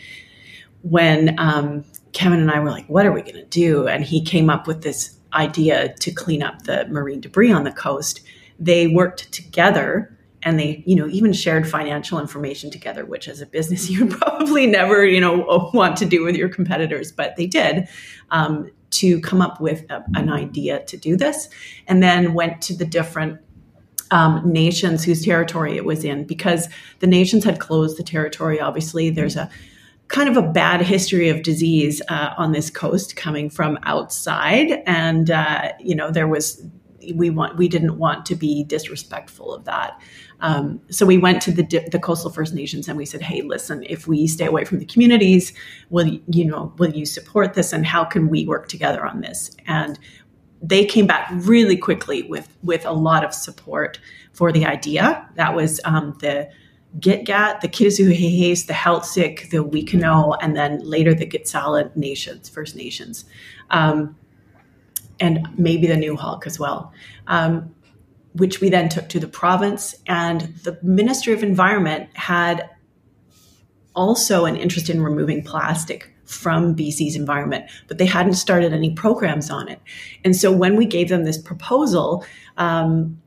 when 0.82 1.34
um, 1.38 1.84
Kevin 2.12 2.40
and 2.40 2.50
I 2.50 2.60
were 2.60 2.70
like, 2.70 2.86
what 2.86 3.06
are 3.06 3.12
we 3.12 3.22
going 3.22 3.34
to 3.34 3.44
do? 3.44 3.88
And 3.88 4.04
he 4.04 4.22
came 4.22 4.50
up 4.50 4.66
with 4.66 4.82
this 4.82 5.16
idea 5.32 5.94
to 5.94 6.10
clean 6.10 6.42
up 6.42 6.62
the 6.62 6.86
marine 6.88 7.20
debris 7.20 7.52
on 7.52 7.64
the 7.64 7.72
coast. 7.72 8.20
They 8.58 8.86
worked 8.86 9.32
together 9.32 10.16
and 10.42 10.58
they, 10.58 10.82
you 10.86 10.96
know, 10.96 11.06
even 11.08 11.32
shared 11.32 11.68
financial 11.68 12.18
information 12.18 12.70
together, 12.70 13.04
which 13.04 13.28
as 13.28 13.40
a 13.40 13.46
business 13.46 13.88
you 13.90 14.06
probably 14.06 14.66
never, 14.66 15.04
you 15.06 15.20
know, 15.20 15.70
want 15.74 15.96
to 15.98 16.04
do 16.04 16.24
with 16.24 16.36
your 16.36 16.48
competitors, 16.48 17.12
but 17.12 17.36
they 17.36 17.46
did 17.46 17.88
um, 18.30 18.70
to 18.90 19.20
come 19.20 19.40
up 19.40 19.60
with 19.60 19.88
a, 19.90 20.04
an 20.14 20.28
idea 20.28 20.84
to 20.84 20.96
do 20.96 21.16
this, 21.16 21.48
and 21.86 22.02
then 22.02 22.34
went 22.34 22.60
to 22.62 22.76
the 22.76 22.84
different 22.84 23.40
um, 24.10 24.42
nations 24.44 25.04
whose 25.04 25.24
territory 25.24 25.76
it 25.76 25.86
was 25.86 26.04
in 26.04 26.24
because 26.24 26.68
the 26.98 27.06
nations 27.06 27.44
had 27.44 27.58
closed 27.58 27.96
the 27.96 28.02
territory. 28.02 28.60
Obviously, 28.60 29.08
there's 29.08 29.36
a 29.36 29.48
kind 30.12 30.28
of 30.28 30.36
a 30.36 30.46
bad 30.46 30.82
history 30.82 31.30
of 31.30 31.42
disease 31.42 32.02
uh, 32.08 32.34
on 32.36 32.52
this 32.52 32.70
coast 32.70 33.16
coming 33.16 33.50
from 33.50 33.78
outside, 33.82 34.82
and 34.86 35.30
uh, 35.30 35.72
you 35.80 35.96
know 35.96 36.10
there 36.10 36.28
was 36.28 36.64
we 37.14 37.30
want 37.30 37.56
we 37.56 37.66
didn't 37.66 37.98
want 37.98 38.24
to 38.26 38.36
be 38.36 38.62
disrespectful 38.64 39.52
of 39.52 39.64
that. 39.64 40.00
Um, 40.40 40.80
so 40.90 41.06
we 41.06 41.18
went 41.18 41.40
to 41.42 41.50
the 41.50 41.64
the 41.90 41.98
coastal 41.98 42.30
First 42.30 42.54
Nations 42.54 42.86
and 42.88 42.96
we 42.96 43.06
said, 43.06 43.22
"Hey, 43.22 43.42
listen, 43.42 43.84
if 43.88 44.06
we 44.06 44.26
stay 44.26 44.46
away 44.46 44.64
from 44.64 44.78
the 44.78 44.84
communities, 44.84 45.52
will 45.90 46.06
you 46.06 46.44
know 46.44 46.72
will 46.78 46.92
you 46.92 47.06
support 47.06 47.54
this, 47.54 47.72
and 47.72 47.86
how 47.86 48.04
can 48.04 48.28
we 48.28 48.46
work 48.46 48.68
together 48.68 49.04
on 49.06 49.22
this?" 49.22 49.50
And 49.66 49.98
they 50.62 50.84
came 50.84 51.06
back 51.06 51.28
really 51.32 51.76
quickly 51.76 52.22
with 52.24 52.56
with 52.62 52.84
a 52.84 52.92
lot 52.92 53.24
of 53.24 53.32
support 53.34 53.98
for 54.32 54.52
the 54.52 54.66
idea. 54.66 55.26
That 55.36 55.56
was 55.56 55.80
um, 55.84 56.16
the 56.20 56.50
Gitga'at, 56.98 57.60
the 57.60 57.68
Kitasoo 57.68 58.66
the 58.66 58.74
Heiltsuk, 58.74 59.50
the 59.50 59.64
Wuikinuxv, 59.64 60.38
and 60.40 60.56
then 60.56 60.80
later 60.80 61.14
the 61.14 61.26
Gitxaala 61.26 61.94
nations, 61.96 62.48
First 62.48 62.76
Nations, 62.76 63.24
um, 63.70 64.16
and 65.18 65.46
maybe 65.56 65.86
the 65.86 65.94
Nuxalk 65.94 66.46
as 66.46 66.58
well, 66.58 66.92
um, 67.28 67.74
which 68.34 68.60
we 68.60 68.68
then 68.68 68.88
took 68.88 69.08
to 69.08 69.20
the 69.20 69.28
province. 69.28 69.94
And 70.06 70.54
the 70.64 70.78
Ministry 70.82 71.32
of 71.32 71.42
Environment 71.42 72.08
had 72.14 72.68
also 73.94 74.44
an 74.44 74.56
interest 74.56 74.90
in 74.90 75.02
removing 75.02 75.42
plastic 75.42 76.12
from 76.24 76.74
BC's 76.74 77.16
environment, 77.16 77.70
but 77.88 77.98
they 77.98 78.06
hadn't 78.06 78.34
started 78.34 78.72
any 78.72 78.92
programs 78.94 79.50
on 79.50 79.68
it. 79.68 79.80
And 80.24 80.34
so 80.34 80.50
when 80.50 80.76
we 80.76 80.86
gave 80.86 81.08
them 81.08 81.24
this 81.24 81.38
proposal, 81.38 82.24
um, 82.56 83.20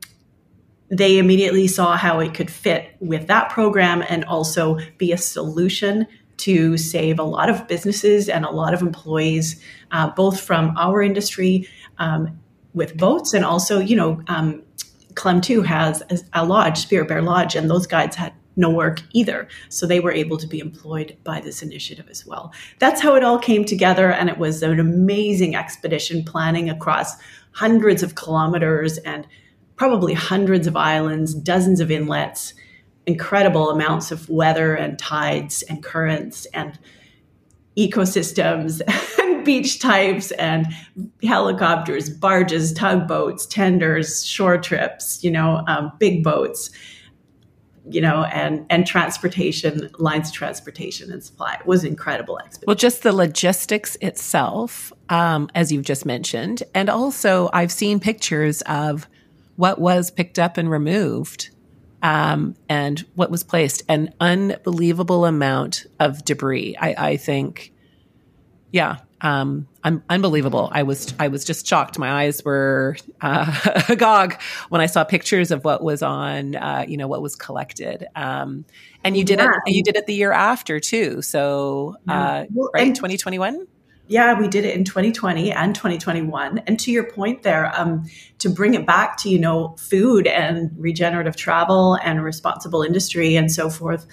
they 0.88 1.18
immediately 1.18 1.66
saw 1.66 1.96
how 1.96 2.20
it 2.20 2.34
could 2.34 2.50
fit 2.50 2.96
with 3.00 3.26
that 3.26 3.50
program 3.50 4.04
and 4.08 4.24
also 4.24 4.78
be 4.98 5.12
a 5.12 5.18
solution 5.18 6.06
to 6.38 6.76
save 6.76 7.18
a 7.18 7.22
lot 7.22 7.48
of 7.48 7.66
businesses 7.66 8.28
and 8.28 8.44
a 8.44 8.50
lot 8.50 8.74
of 8.74 8.82
employees, 8.82 9.60
uh, 9.90 10.10
both 10.10 10.40
from 10.40 10.76
our 10.76 11.02
industry 11.02 11.68
um, 11.98 12.38
with 12.74 12.96
boats 12.96 13.32
and 13.32 13.44
also, 13.44 13.80
you 13.80 13.96
know, 13.96 14.22
um, 14.28 14.62
Klemtu 15.14 15.64
has 15.64 16.02
a 16.34 16.44
lodge, 16.44 16.76
Spirit 16.76 17.08
Bear 17.08 17.22
Lodge, 17.22 17.56
and 17.56 17.70
those 17.70 17.86
guides 17.86 18.16
had 18.16 18.34
no 18.54 18.70
work 18.70 19.02
either. 19.12 19.48
So 19.70 19.86
they 19.86 20.00
were 20.00 20.12
able 20.12 20.36
to 20.36 20.46
be 20.46 20.58
employed 20.58 21.16
by 21.24 21.40
this 21.40 21.62
initiative 21.62 22.06
as 22.10 22.26
well. 22.26 22.52
That's 22.78 23.00
how 23.00 23.14
it 23.14 23.24
all 23.24 23.38
came 23.38 23.64
together. 23.64 24.10
And 24.10 24.28
it 24.28 24.38
was 24.38 24.62
an 24.62 24.78
amazing 24.78 25.56
expedition 25.56 26.22
planning 26.22 26.68
across 26.68 27.14
hundreds 27.52 28.02
of 28.02 28.14
kilometers 28.14 28.98
and 28.98 29.26
probably 29.76 30.14
hundreds 30.14 30.66
of 30.66 30.76
islands, 30.76 31.34
dozens 31.34 31.80
of 31.80 31.90
inlets, 31.90 32.54
incredible 33.06 33.70
amounts 33.70 34.10
of 34.10 34.28
weather 34.28 34.74
and 34.74 34.98
tides 34.98 35.62
and 35.62 35.82
currents 35.82 36.46
and 36.46 36.78
ecosystems 37.76 38.80
and 39.20 39.44
beach 39.44 39.78
types 39.78 40.32
and 40.32 40.66
helicopters, 41.22 42.10
barges, 42.10 42.72
tugboats, 42.72 43.46
tenders, 43.46 44.24
shore 44.24 44.58
trips, 44.58 45.22
you 45.22 45.30
know, 45.30 45.62
um, 45.68 45.92
big 45.98 46.24
boats, 46.24 46.70
you 47.88 48.00
know, 48.00 48.24
and 48.24 48.66
and 48.70 48.86
transportation 48.86 49.88
lines 49.98 50.30
of 50.30 50.34
transportation 50.34 51.12
and 51.12 51.22
supply. 51.22 51.54
It 51.60 51.66
was 51.66 51.84
incredible 51.84 52.38
expedition. 52.38 52.64
Well, 52.66 52.76
just 52.76 53.02
the 53.02 53.12
logistics 53.12 53.96
itself, 54.00 54.92
um, 55.10 55.48
as 55.54 55.70
you've 55.70 55.84
just 55.84 56.04
mentioned, 56.04 56.64
and 56.74 56.90
also 56.90 57.50
I've 57.52 57.70
seen 57.70 58.00
pictures 58.00 58.62
of 58.62 59.06
what 59.56 59.80
was 59.80 60.10
picked 60.10 60.38
up 60.38 60.56
and 60.56 60.70
removed 60.70 61.50
um, 62.02 62.54
and 62.68 63.00
what 63.14 63.30
was 63.30 63.42
placed. 63.42 63.82
An 63.88 64.14
unbelievable 64.20 65.24
amount 65.24 65.86
of 65.98 66.24
debris. 66.24 66.76
I, 66.78 66.94
I 67.10 67.16
think 67.16 67.72
yeah 68.72 68.98
um, 69.22 69.66
un- 69.82 70.02
unbelievable. 70.10 70.68
I 70.72 70.82
was 70.82 71.14
i 71.18 71.28
was 71.28 71.44
just 71.44 71.66
shocked. 71.66 71.98
My 71.98 72.24
eyes 72.24 72.44
were 72.44 72.96
uh, 73.20 73.82
agog 73.88 74.40
when 74.68 74.80
i 74.80 74.86
saw 74.86 75.04
pictures 75.04 75.50
of 75.50 75.64
what 75.64 75.82
was 75.82 76.02
on 76.02 76.54
uh, 76.54 76.84
you 76.86 76.96
know 76.96 77.08
what 77.08 77.22
was 77.22 77.34
collected. 77.34 78.06
Um, 78.14 78.64
and 79.04 79.16
you 79.16 79.24
did 79.24 79.38
yeah. 79.38 79.52
it 79.66 79.72
you 79.72 79.82
did 79.82 79.96
it 79.96 80.06
the 80.06 80.14
year 80.14 80.32
after 80.32 80.80
too. 80.80 81.22
So 81.22 81.96
uh, 82.08 82.44
well, 82.52 82.70
right? 82.74 82.94
2021 82.94 83.66
yeah, 84.08 84.38
we 84.38 84.48
did 84.48 84.64
it 84.64 84.74
in 84.76 84.84
2020 84.84 85.52
and 85.52 85.74
2021. 85.74 86.58
And 86.66 86.78
to 86.80 86.92
your 86.92 87.04
point 87.10 87.42
there, 87.42 87.72
um, 87.78 88.04
to 88.38 88.48
bring 88.48 88.74
it 88.74 88.86
back 88.86 89.16
to, 89.18 89.28
you 89.28 89.38
know, 89.38 89.74
food 89.78 90.26
and 90.26 90.70
regenerative 90.78 91.36
travel 91.36 91.94
and 92.02 92.22
responsible 92.22 92.82
industry 92.82 93.36
and 93.36 93.50
so 93.50 93.68
forth, 93.68 94.06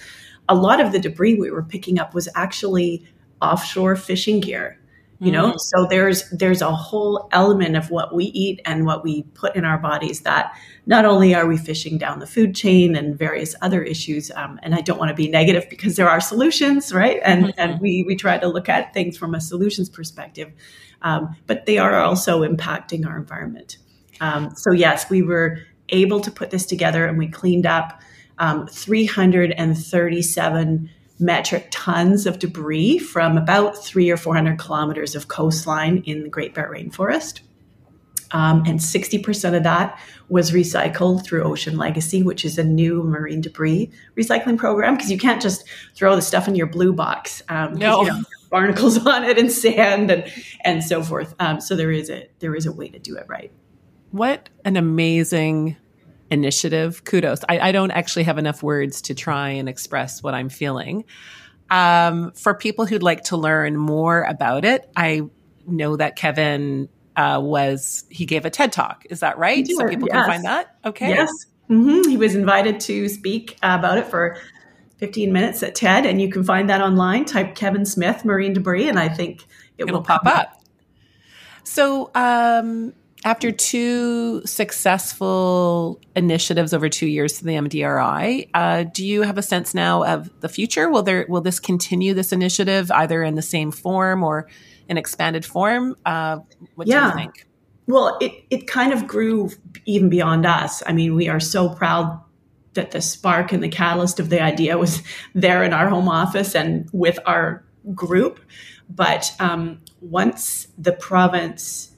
a 0.49 0.55
lot 0.55 0.79
of 0.79 0.91
the 0.91 0.99
debris 0.99 1.35
we 1.35 1.51
were 1.51 1.63
picking 1.63 1.99
up 1.99 2.13
was 2.13 2.27
actually 2.35 3.05
offshore 3.41 3.95
fishing 3.95 4.39
gear 4.39 4.79
you 5.23 5.31
know 5.31 5.49
mm-hmm. 5.49 5.57
so 5.57 5.87
there's 5.89 6.29
there's 6.29 6.61
a 6.61 6.71
whole 6.71 7.29
element 7.31 7.77
of 7.77 7.89
what 7.89 8.13
we 8.13 8.25
eat 8.25 8.59
and 8.65 8.85
what 8.85 9.03
we 9.03 9.23
put 9.33 9.55
in 9.55 9.63
our 9.63 9.77
bodies 9.77 10.21
that 10.21 10.53
not 10.85 11.05
only 11.05 11.33
are 11.33 11.47
we 11.47 11.55
fishing 11.55 11.97
down 11.97 12.19
the 12.19 12.27
food 12.27 12.53
chain 12.53 12.95
and 12.95 13.17
various 13.17 13.55
other 13.61 13.81
issues 13.81 14.29
um, 14.31 14.59
and 14.63 14.75
i 14.75 14.81
don't 14.81 14.99
want 14.99 15.09
to 15.09 15.15
be 15.15 15.29
negative 15.29 15.65
because 15.69 15.95
there 15.95 16.09
are 16.09 16.19
solutions 16.19 16.93
right 16.93 17.21
and 17.23 17.45
mm-hmm. 17.45 17.59
and 17.59 17.79
we 17.79 18.03
we 18.03 18.15
try 18.15 18.37
to 18.37 18.47
look 18.47 18.67
at 18.67 18.93
things 18.93 19.17
from 19.17 19.33
a 19.33 19.41
solutions 19.41 19.89
perspective 19.89 20.51
um, 21.01 21.35
but 21.47 21.65
they 21.65 21.77
are 21.77 21.99
also 21.99 22.41
impacting 22.41 23.07
our 23.07 23.17
environment 23.17 23.77
um, 24.19 24.53
so 24.55 24.71
yes 24.71 25.09
we 25.09 25.21
were 25.21 25.59
able 25.89 26.19
to 26.19 26.31
put 26.31 26.49
this 26.49 26.65
together 26.65 27.05
and 27.05 27.17
we 27.17 27.27
cleaned 27.27 27.65
up 27.65 28.01
um, 28.39 28.67
337 28.67 30.89
metric 31.19 31.67
tons 31.71 32.25
of 32.25 32.39
debris 32.39 32.99
from 32.99 33.37
about 33.37 33.77
three 33.77 34.09
or 34.09 34.17
400 34.17 34.57
kilometers 34.57 35.15
of 35.15 35.27
coastline 35.27 36.03
in 36.05 36.23
the 36.23 36.29
Great 36.29 36.53
Bear 36.53 36.71
Rainforest. 36.71 37.41
Um, 38.31 38.63
and 38.65 38.79
60% 38.79 39.55
of 39.55 39.63
that 39.63 39.99
was 40.27 40.51
recycled 40.51 41.23
through 41.23 41.43
Ocean 41.43 41.77
Legacy, 41.77 42.23
which 42.23 42.43
is 42.43 42.57
a 42.57 42.63
new 42.63 43.03
marine 43.03 43.41
debris 43.41 43.91
recycling 44.17 44.57
program. 44.57 44.95
Because 44.95 45.11
you 45.11 45.19
can't 45.19 45.41
just 45.41 45.65
throw 45.93 46.15
the 46.15 46.21
stuff 46.21 46.47
in 46.47 46.55
your 46.55 46.65
blue 46.65 46.93
box. 46.93 47.43
Um, 47.47 47.75
no. 47.75 48.01
You 48.01 48.07
know, 48.07 48.21
barnacles 48.53 49.05
on 49.07 49.23
it 49.23 49.37
and 49.37 49.51
sand 49.51 50.11
and 50.11 50.31
and 50.61 50.83
so 50.83 51.03
forth. 51.03 51.35
Um, 51.39 51.59
so 51.59 51.75
there 51.75 51.91
is 51.91 52.09
a 52.09 52.29
there 52.39 52.55
is 52.55 52.65
a 52.65 52.71
way 52.71 52.87
to 52.87 52.99
do 52.99 53.17
it 53.17 53.25
right. 53.27 53.51
What 54.11 54.49
an 54.63 54.77
amazing 54.77 55.75
initiative. 56.33 57.03
Kudos. 57.03 57.41
I, 57.47 57.59
I, 57.59 57.71
don't 57.71 57.91
actually 57.91 58.23
have 58.23 58.37
enough 58.37 58.63
words 58.63 59.03
to 59.03 59.13
try 59.15 59.49
and 59.49 59.69
express 59.69 60.23
what 60.23 60.33
I'm 60.33 60.49
feeling. 60.49 61.05
Um, 61.69 62.31
for 62.31 62.55
people 62.55 62.85
who'd 62.85 63.03
like 63.03 63.25
to 63.25 63.37
learn 63.37 63.77
more 63.77 64.23
about 64.23 64.65
it, 64.65 64.89
I 64.95 65.21
know 65.67 65.95
that 65.95 66.15
Kevin 66.15 66.89
uh, 67.15 67.39
was 67.41 68.05
he 68.09 68.25
gave 68.25 68.45
a 68.45 68.49
TED 68.49 68.71
talk. 68.71 69.05
Is 69.09 69.19
that 69.19 69.37
right? 69.37 69.65
So 69.67 69.87
people 69.87 70.07
yes. 70.07 70.15
can 70.15 70.25
find 70.25 70.45
that. 70.45 70.75
Okay. 70.83 71.09
Yes. 71.09 71.29
Mm-hmm. 71.69 72.09
He 72.09 72.17
was 72.17 72.35
invited 72.35 72.79
to 72.81 73.07
speak 73.07 73.57
about 73.61 73.97
it 73.97 74.07
for 74.07 74.37
15 74.97 75.31
minutes 75.31 75.63
at 75.63 75.75
TED, 75.75 76.05
and 76.05 76.19
you 76.19 76.29
can 76.29 76.43
find 76.43 76.69
that 76.69 76.81
online. 76.81 77.25
Type 77.25 77.55
Kevin 77.55 77.85
Smith 77.85 78.25
marine 78.25 78.53
debris, 78.53 78.89
and 78.89 78.99
I 78.99 79.07
think 79.09 79.45
it 79.77 79.89
will 79.89 80.01
pop 80.01 80.25
up. 80.25 80.37
up. 80.37 80.63
So, 81.63 82.11
um, 82.13 82.93
after 83.25 83.51
two 83.51 84.45
successful 84.45 85.99
initiatives 86.15 86.73
over 86.73 86.89
two 86.89 87.07
years 87.07 87.37
to 87.39 87.45
the 87.45 87.53
MDRI, 87.53 88.49
uh, 88.53 88.83
do 88.83 89.05
you 89.05 89.21
have 89.21 89.37
a 89.37 89.41
sense 89.41 89.73
now 89.73 90.03
of 90.03 90.29
the 90.41 90.49
future? 90.49 90.89
Will 90.89 91.03
there 91.03 91.25
will 91.29 91.41
this 91.41 91.59
continue 91.59 92.13
this 92.13 92.31
initiative 92.31 92.91
either 92.91 93.23
in 93.23 93.35
the 93.35 93.41
same 93.41 93.71
form 93.71 94.23
or 94.23 94.47
an 94.89 94.97
expanded 94.97 95.45
form? 95.45 95.95
Uh, 96.05 96.39
what 96.75 96.87
yeah. 96.87 97.01
do 97.01 97.07
you 97.07 97.13
think? 97.13 97.47
Well, 97.87 98.17
it 98.19 98.31
it 98.49 98.67
kind 98.67 98.91
of 98.91 99.07
grew 99.07 99.49
even 99.85 100.09
beyond 100.09 100.45
us. 100.45 100.83
I 100.85 100.93
mean, 100.93 101.15
we 101.15 101.29
are 101.29 101.39
so 101.39 101.69
proud 101.69 102.21
that 102.73 102.91
the 102.91 103.01
spark 103.01 103.53
and 103.53 103.63
the 103.63 103.69
catalyst 103.69 104.19
of 104.19 104.29
the 104.29 104.41
idea 104.41 104.77
was 104.77 105.01
there 105.33 105.63
in 105.63 105.73
our 105.73 105.87
home 105.87 106.09
office 106.09 106.55
and 106.55 106.89
with 106.91 107.19
our 107.25 107.63
group. 107.93 108.39
But 108.89 109.33
um, 109.39 109.79
once 110.01 110.67
the 110.77 110.91
province 110.91 111.92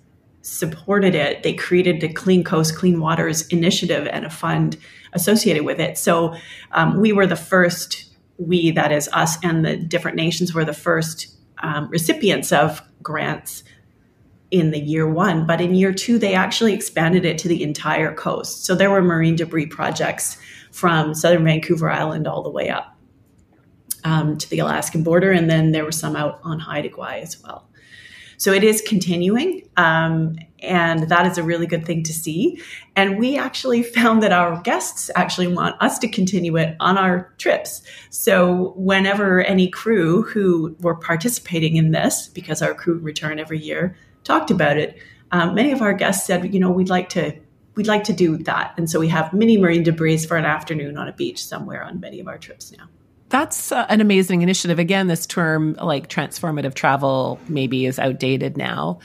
supported 0.46 1.16
it, 1.16 1.42
they 1.44 1.54
created 1.54 2.02
the 2.02 2.08
Clean 2.08 2.44
Coast, 2.44 2.76
Clean 2.76 3.00
Waters 3.00 3.48
initiative 3.48 4.08
and 4.12 4.26
a 4.26 4.30
fund 4.30 4.78
associated 5.14 5.66
with 5.66 5.80
it. 5.80 5.98
So 5.98 6.36
um, 6.72 7.00
we 7.00 7.12
were 7.12 7.26
the 7.26 7.36
first, 7.36 8.06
we, 8.38 8.72
that 8.72 8.92
is 8.92 9.10
us 9.12 9.38
and 9.44 9.66
the 9.66 9.76
different 9.76 10.18
nations, 10.18 10.54
were 10.54 10.66
the 10.66 10.74
first 10.74 11.36
um, 11.64 11.90
recipients 11.90 12.52
of 12.52 12.82
grants 13.02 13.64
in 14.52 14.70
the 14.72 14.80
year 14.80 15.10
one. 15.10 15.48
But 15.48 15.62
in 15.62 15.74
year 15.74 15.94
two, 15.94 16.20
they 16.20 16.36
actually 16.36 16.74
expanded 16.74 17.26
it 17.26 17.40
to 17.40 17.48
the 17.48 17.64
entire 17.64 18.14
coast. 18.14 18.66
So 18.66 18.76
there 18.76 18.92
were 18.92 19.02
marine 19.02 19.36
debris 19.36 19.66
projects 19.66 20.38
from 20.72 21.16
southern 21.16 21.44
Vancouver 21.44 21.90
Island 21.90 22.28
all 22.28 22.44
the 22.44 22.52
way 22.52 22.70
up 22.70 22.96
um, 24.04 24.38
to 24.38 24.50
the 24.50 24.60
Alaskan 24.60 25.02
border. 25.02 25.32
And 25.32 25.50
then 25.50 25.72
there 25.72 25.86
were 25.86 25.92
some 25.92 26.16
out 26.16 26.40
on 26.44 26.60
Haida 26.60 26.90
Gwaii 26.90 27.24
as 27.24 27.42
well. 27.42 27.68
So 28.38 28.52
it 28.52 28.64
is 28.64 28.82
continuing. 28.82 29.68
Um, 29.78 30.36
and 30.60 31.10
that 31.10 31.26
is 31.28 31.38
a 31.38 31.44
really 31.44 31.68
good 31.68 31.86
thing 31.86 32.04
to 32.04 32.14
see. 32.14 32.62
And 32.96 33.18
we 33.20 33.38
actually 33.38 33.84
found 33.98 34.24
that 34.24 34.32
our 34.32 34.62
guests 34.62 35.10
actually 35.16 35.48
want 35.48 35.82
us 35.82 36.00
to 36.00 36.08
continue 36.08 36.58
it 36.58 36.76
on 36.80 36.98
our 36.98 37.34
trips. 37.38 37.82
So 38.10 38.74
whenever 38.76 39.42
any 39.42 39.68
crew 39.68 40.24
who 40.24 40.76
were 40.80 40.96
participating 40.96 41.76
in 41.76 41.92
this, 41.92 42.28
because 42.28 42.62
our 42.62 42.74
crew 42.74 42.98
return 42.98 43.40
every 43.40 43.60
year, 43.60 43.96
talked 44.24 44.52
about 44.52 44.78
it, 44.78 44.98
um, 45.32 45.56
many 45.56 45.72
of 45.72 45.82
our 45.82 45.94
guests 45.94 46.26
said, 46.26 46.54
you 46.54 46.60
know, 46.60 46.72
we'd 46.72 46.90
like 46.90 47.10
to 47.10 47.34
we'd 47.76 47.88
like 47.88 48.06
to 48.06 48.14
do 48.14 48.38
that. 48.38 48.74
And 48.78 48.90
so 48.90 49.02
we 49.02 49.10
have 49.10 49.34
mini 49.34 49.58
marine 49.58 49.84
debris 49.84 50.26
for 50.26 50.38
an 50.38 50.46
afternoon 50.46 50.98
on 50.98 51.10
a 51.10 51.14
beach 51.14 51.44
somewhere 51.44 51.84
on 51.84 52.00
many 52.00 52.22
of 52.22 52.28
our 52.30 52.38
trips 52.38 52.72
now. 52.72 52.88
That's 53.30 53.72
uh, 53.72 53.86
an 53.90 54.02
amazing 54.02 54.42
initiative. 54.42 54.80
Again, 54.80 55.08
this 55.08 55.26
term 55.26 55.74
like 55.82 56.10
transformative 56.10 56.74
travel 56.74 57.40
maybe 57.48 57.86
is 57.86 58.00
outdated 58.00 58.58
now. 58.58 59.00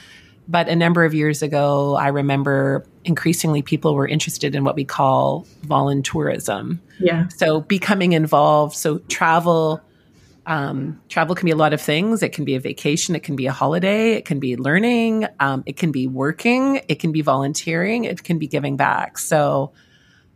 But 0.47 0.67
a 0.67 0.75
number 0.75 1.05
of 1.05 1.13
years 1.13 1.41
ago, 1.41 1.95
I 1.95 2.09
remember 2.09 2.85
increasingly 3.05 3.61
people 3.61 3.95
were 3.95 4.07
interested 4.07 4.53
in 4.53 4.63
what 4.63 4.75
we 4.75 4.83
call 4.83 5.47
voluntourism. 5.65 6.79
Yeah. 6.99 7.27
So 7.29 7.61
becoming 7.61 8.13
involved. 8.13 8.75
So 8.75 8.99
travel, 9.07 9.81
um, 10.45 10.99
travel 11.09 11.35
can 11.35 11.45
be 11.45 11.51
a 11.51 11.55
lot 11.55 11.73
of 11.73 11.81
things. 11.81 12.21
It 12.21 12.33
can 12.33 12.43
be 12.43 12.55
a 12.55 12.59
vacation. 12.59 13.15
It 13.15 13.23
can 13.23 13.35
be 13.35 13.47
a 13.47 13.51
holiday. 13.51 14.13
It 14.13 14.25
can 14.25 14.39
be 14.39 14.57
learning. 14.57 15.25
Um, 15.39 15.63
it 15.65 15.77
can 15.77 15.91
be 15.91 16.05
working. 16.05 16.81
It 16.89 16.99
can 16.99 17.11
be 17.11 17.21
volunteering. 17.21 18.03
It 18.03 18.23
can 18.23 18.37
be 18.37 18.47
giving 18.47 18.77
back. 18.77 19.17
So 19.19 19.71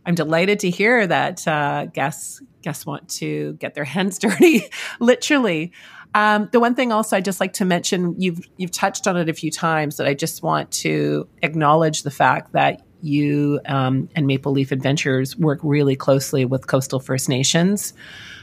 I'm 0.06 0.14
delighted 0.14 0.60
to 0.60 0.70
hear 0.70 1.06
that 1.06 1.46
uh, 1.46 1.86
guests 1.86 2.40
guests 2.62 2.86
want 2.86 3.08
to 3.08 3.54
get 3.54 3.74
their 3.74 3.84
hands 3.84 4.18
dirty, 4.20 4.62
literally. 5.00 5.72
Um, 6.14 6.48
the 6.50 6.60
one 6.60 6.74
thing 6.74 6.92
also 6.92 7.16
I 7.16 7.20
just 7.20 7.40
like 7.40 7.52
to 7.54 7.64
mention, 7.64 8.18
you've 8.18 8.40
you've 8.56 8.70
touched 8.70 9.06
on 9.06 9.16
it 9.16 9.28
a 9.28 9.34
few 9.34 9.50
times, 9.50 9.96
that 9.96 10.06
I 10.06 10.14
just 10.14 10.42
want 10.42 10.70
to 10.72 11.28
acknowledge 11.42 12.04
the 12.04 12.10
fact 12.10 12.52
that 12.52 12.82
you 13.02 13.60
um, 13.66 14.08
and 14.14 14.26
Maple 14.26 14.52
Leaf 14.52 14.72
Adventures 14.72 15.36
work 15.36 15.58
really 15.62 15.96
closely 15.96 16.44
with 16.44 16.66
coastal 16.66 17.00
First 17.00 17.28
Nations. 17.28 17.92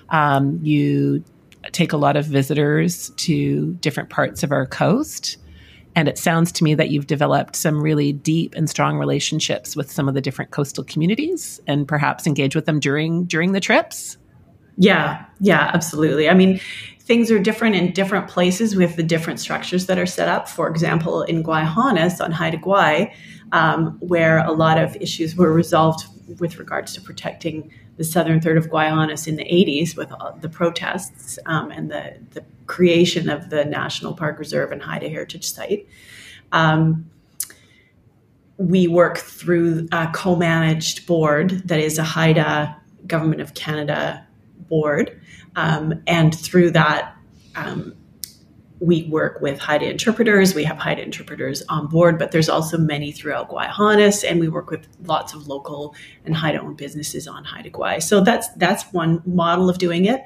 Um, 0.09 0.59
you 0.61 1.23
take 1.71 1.93
a 1.93 1.97
lot 1.97 2.17
of 2.17 2.25
visitors 2.25 3.09
to 3.11 3.73
different 3.75 4.09
parts 4.09 4.43
of 4.43 4.51
our 4.51 4.65
coast. 4.65 5.37
And 5.95 6.07
it 6.07 6.17
sounds 6.17 6.51
to 6.53 6.63
me 6.63 6.73
that 6.75 6.89
you've 6.89 7.07
developed 7.07 7.55
some 7.55 7.81
really 7.81 8.13
deep 8.13 8.55
and 8.55 8.69
strong 8.69 8.97
relationships 8.97 9.75
with 9.75 9.91
some 9.91 10.07
of 10.07 10.15
the 10.15 10.21
different 10.21 10.51
coastal 10.51 10.83
communities 10.83 11.61
and 11.67 11.87
perhaps 11.87 12.25
engage 12.25 12.55
with 12.55 12.65
them 12.65 12.79
during 12.79 13.25
during 13.25 13.51
the 13.51 13.59
trips. 13.59 14.17
Yeah, 14.75 15.23
yeah, 15.39 15.69
absolutely. 15.73 16.29
I 16.29 16.33
mean, 16.33 16.59
things 16.99 17.29
are 17.29 17.37
different 17.37 17.75
in 17.75 17.91
different 17.91 18.27
places 18.27 18.75
with 18.75 18.95
the 18.95 19.03
different 19.03 19.39
structures 19.39 19.85
that 19.85 19.99
are 19.99 20.05
set 20.05 20.27
up. 20.29 20.47
For 20.47 20.67
example, 20.67 21.21
in 21.23 21.43
Gwaii 21.43 21.67
Haanas 21.67 22.23
on 22.23 22.31
Haida 22.31 22.57
Gwaii, 22.57 23.13
um, 23.51 23.97
where 23.99 24.39
a 24.39 24.51
lot 24.51 24.79
of 24.79 24.95
issues 24.95 25.35
were 25.35 25.53
resolved 25.53 26.05
with 26.39 26.57
regards 26.57 26.93
to 26.93 27.01
protecting 27.01 27.71
the 27.97 28.03
southern 28.03 28.41
third 28.41 28.57
of 28.57 28.69
Gwaii 28.69 28.89
Haanas 28.89 29.27
in 29.27 29.35
the 29.35 29.43
80s 29.43 29.95
with 29.95 30.11
the 30.41 30.49
protests 30.49 31.37
um, 31.45 31.69
and 31.69 31.91
the, 31.91 32.15
the 32.31 32.43
creation 32.67 33.29
of 33.29 33.49
the 33.49 33.65
National 33.65 34.13
Park 34.13 34.39
Reserve 34.39 34.71
and 34.71 34.81
Haida 34.81 35.09
Heritage 35.09 35.45
Site. 35.45 35.87
Um, 36.51 37.09
we 38.57 38.87
work 38.87 39.17
through 39.17 39.87
a 39.91 40.09
co 40.13 40.35
managed 40.35 41.05
board 41.07 41.67
that 41.67 41.79
is 41.79 41.97
a 41.97 42.03
Haida 42.03 42.77
Government 43.07 43.41
of 43.41 43.53
Canada 43.53 44.25
board. 44.69 45.19
Um, 45.55 46.01
and 46.07 46.33
through 46.33 46.71
that, 46.71 47.15
um, 47.55 47.95
we 48.83 49.03
work 49.03 49.39
with 49.41 49.59
Haida 49.59 49.89
interpreters. 49.89 50.53
We 50.53 50.63
have 50.65 50.77
Haida 50.77 51.01
interpreters 51.01 51.63
on 51.69 51.87
board, 51.87 52.19
but 52.19 52.31
there's 52.31 52.49
also 52.49 52.77
many 52.77 53.11
throughout 53.11 53.49
Gwaii 53.49 53.69
Haanas, 53.69 54.29
and 54.29 54.39
we 54.39 54.49
work 54.49 54.69
with 54.69 54.87
lots 55.05 55.33
of 55.33 55.47
local 55.47 55.95
and 56.25 56.35
Haida-owned 56.35 56.75
businesses 56.75 57.27
on 57.27 57.45
Haida 57.45 57.69
Gwaii. 57.69 58.03
So 58.03 58.21
that's 58.21 58.49
that's 58.55 58.83
one 58.91 59.21
model 59.25 59.69
of 59.69 59.77
doing 59.77 60.05
it. 60.05 60.23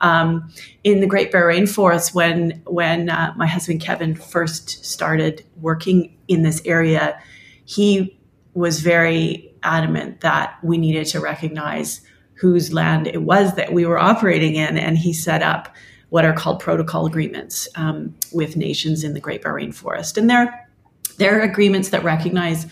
Um, 0.00 0.52
in 0.82 1.00
the 1.00 1.06
Great 1.06 1.30
Bear 1.30 1.48
Rainforest, 1.48 2.14
when 2.14 2.62
when 2.66 3.10
uh, 3.10 3.34
my 3.36 3.46
husband 3.46 3.80
Kevin 3.82 4.14
first 4.14 4.84
started 4.84 5.44
working 5.60 6.16
in 6.26 6.42
this 6.42 6.62
area, 6.64 7.20
he 7.64 8.18
was 8.54 8.80
very 8.80 9.54
adamant 9.62 10.20
that 10.20 10.58
we 10.62 10.78
needed 10.78 11.06
to 11.06 11.20
recognize 11.20 12.00
whose 12.34 12.72
land 12.72 13.06
it 13.06 13.22
was 13.22 13.54
that 13.56 13.72
we 13.72 13.84
were 13.84 13.98
operating 13.98 14.54
in, 14.54 14.78
and 14.78 14.96
he 14.96 15.12
set 15.12 15.42
up 15.42 15.74
what 16.08 16.24
are 16.24 16.32
called 16.32 16.60
protocol 16.60 17.06
agreements 17.06 17.68
um, 17.76 18.14
with 18.32 18.56
nations 18.56 19.04
in 19.04 19.14
the 19.14 19.20
Great 19.20 19.42
Bear 19.42 19.54
Rainforest. 19.54 20.16
And 20.16 20.28
they're, 20.28 20.68
they're 21.18 21.40
agreements 21.42 21.90
that 21.90 22.02
recognize 22.02 22.66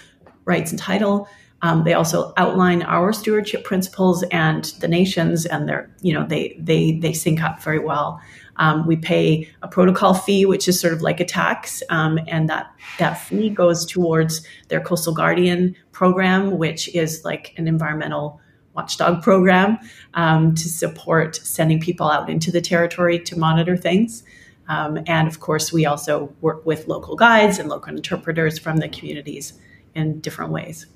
rights 0.44 0.70
and 0.70 0.78
title. 0.78 1.28
Um, 1.62 1.84
they 1.84 1.94
also 1.94 2.32
outline 2.36 2.82
our 2.82 3.12
stewardship 3.12 3.64
principles 3.64 4.22
and 4.30 4.64
the 4.80 4.88
nations, 4.88 5.44
and 5.44 5.68
they're 5.68 5.90
you 6.02 6.12
know 6.12 6.26
they 6.26 6.56
they 6.58 6.92
they 6.92 7.12
sync 7.12 7.42
up 7.42 7.62
very 7.62 7.80
well. 7.80 8.20
Um, 8.56 8.86
we 8.86 8.96
pay 8.96 9.48
a 9.62 9.68
protocol 9.68 10.14
fee, 10.14 10.44
which 10.44 10.68
is 10.68 10.80
sort 10.80 10.92
of 10.92 11.00
like 11.00 11.20
a 11.20 11.24
tax, 11.24 11.82
um, 11.90 12.18
and 12.28 12.48
that 12.48 12.72
that 12.98 13.14
fee 13.14 13.50
goes 13.50 13.84
towards 13.84 14.46
their 14.68 14.80
coastal 14.80 15.14
guardian 15.14 15.74
program, 15.92 16.58
which 16.58 16.94
is 16.94 17.24
like 17.24 17.54
an 17.56 17.66
environmental 17.66 18.40
watchdog 18.74 19.22
program 19.22 19.78
um, 20.14 20.54
to 20.54 20.68
support 20.68 21.36
sending 21.36 21.80
people 21.80 22.08
out 22.08 22.30
into 22.30 22.52
the 22.52 22.60
territory 22.60 23.18
to 23.18 23.36
monitor 23.36 23.76
things. 23.76 24.22
Um, 24.68 25.00
and 25.06 25.26
of 25.26 25.40
course, 25.40 25.72
we 25.72 25.86
also 25.86 26.32
work 26.40 26.64
with 26.64 26.86
local 26.86 27.16
guides 27.16 27.58
and 27.58 27.68
local 27.68 27.96
interpreters 27.96 28.58
from 28.58 28.76
the 28.76 28.88
communities 28.88 29.54
in 29.94 30.20
different 30.20 30.52
ways. 30.52 30.86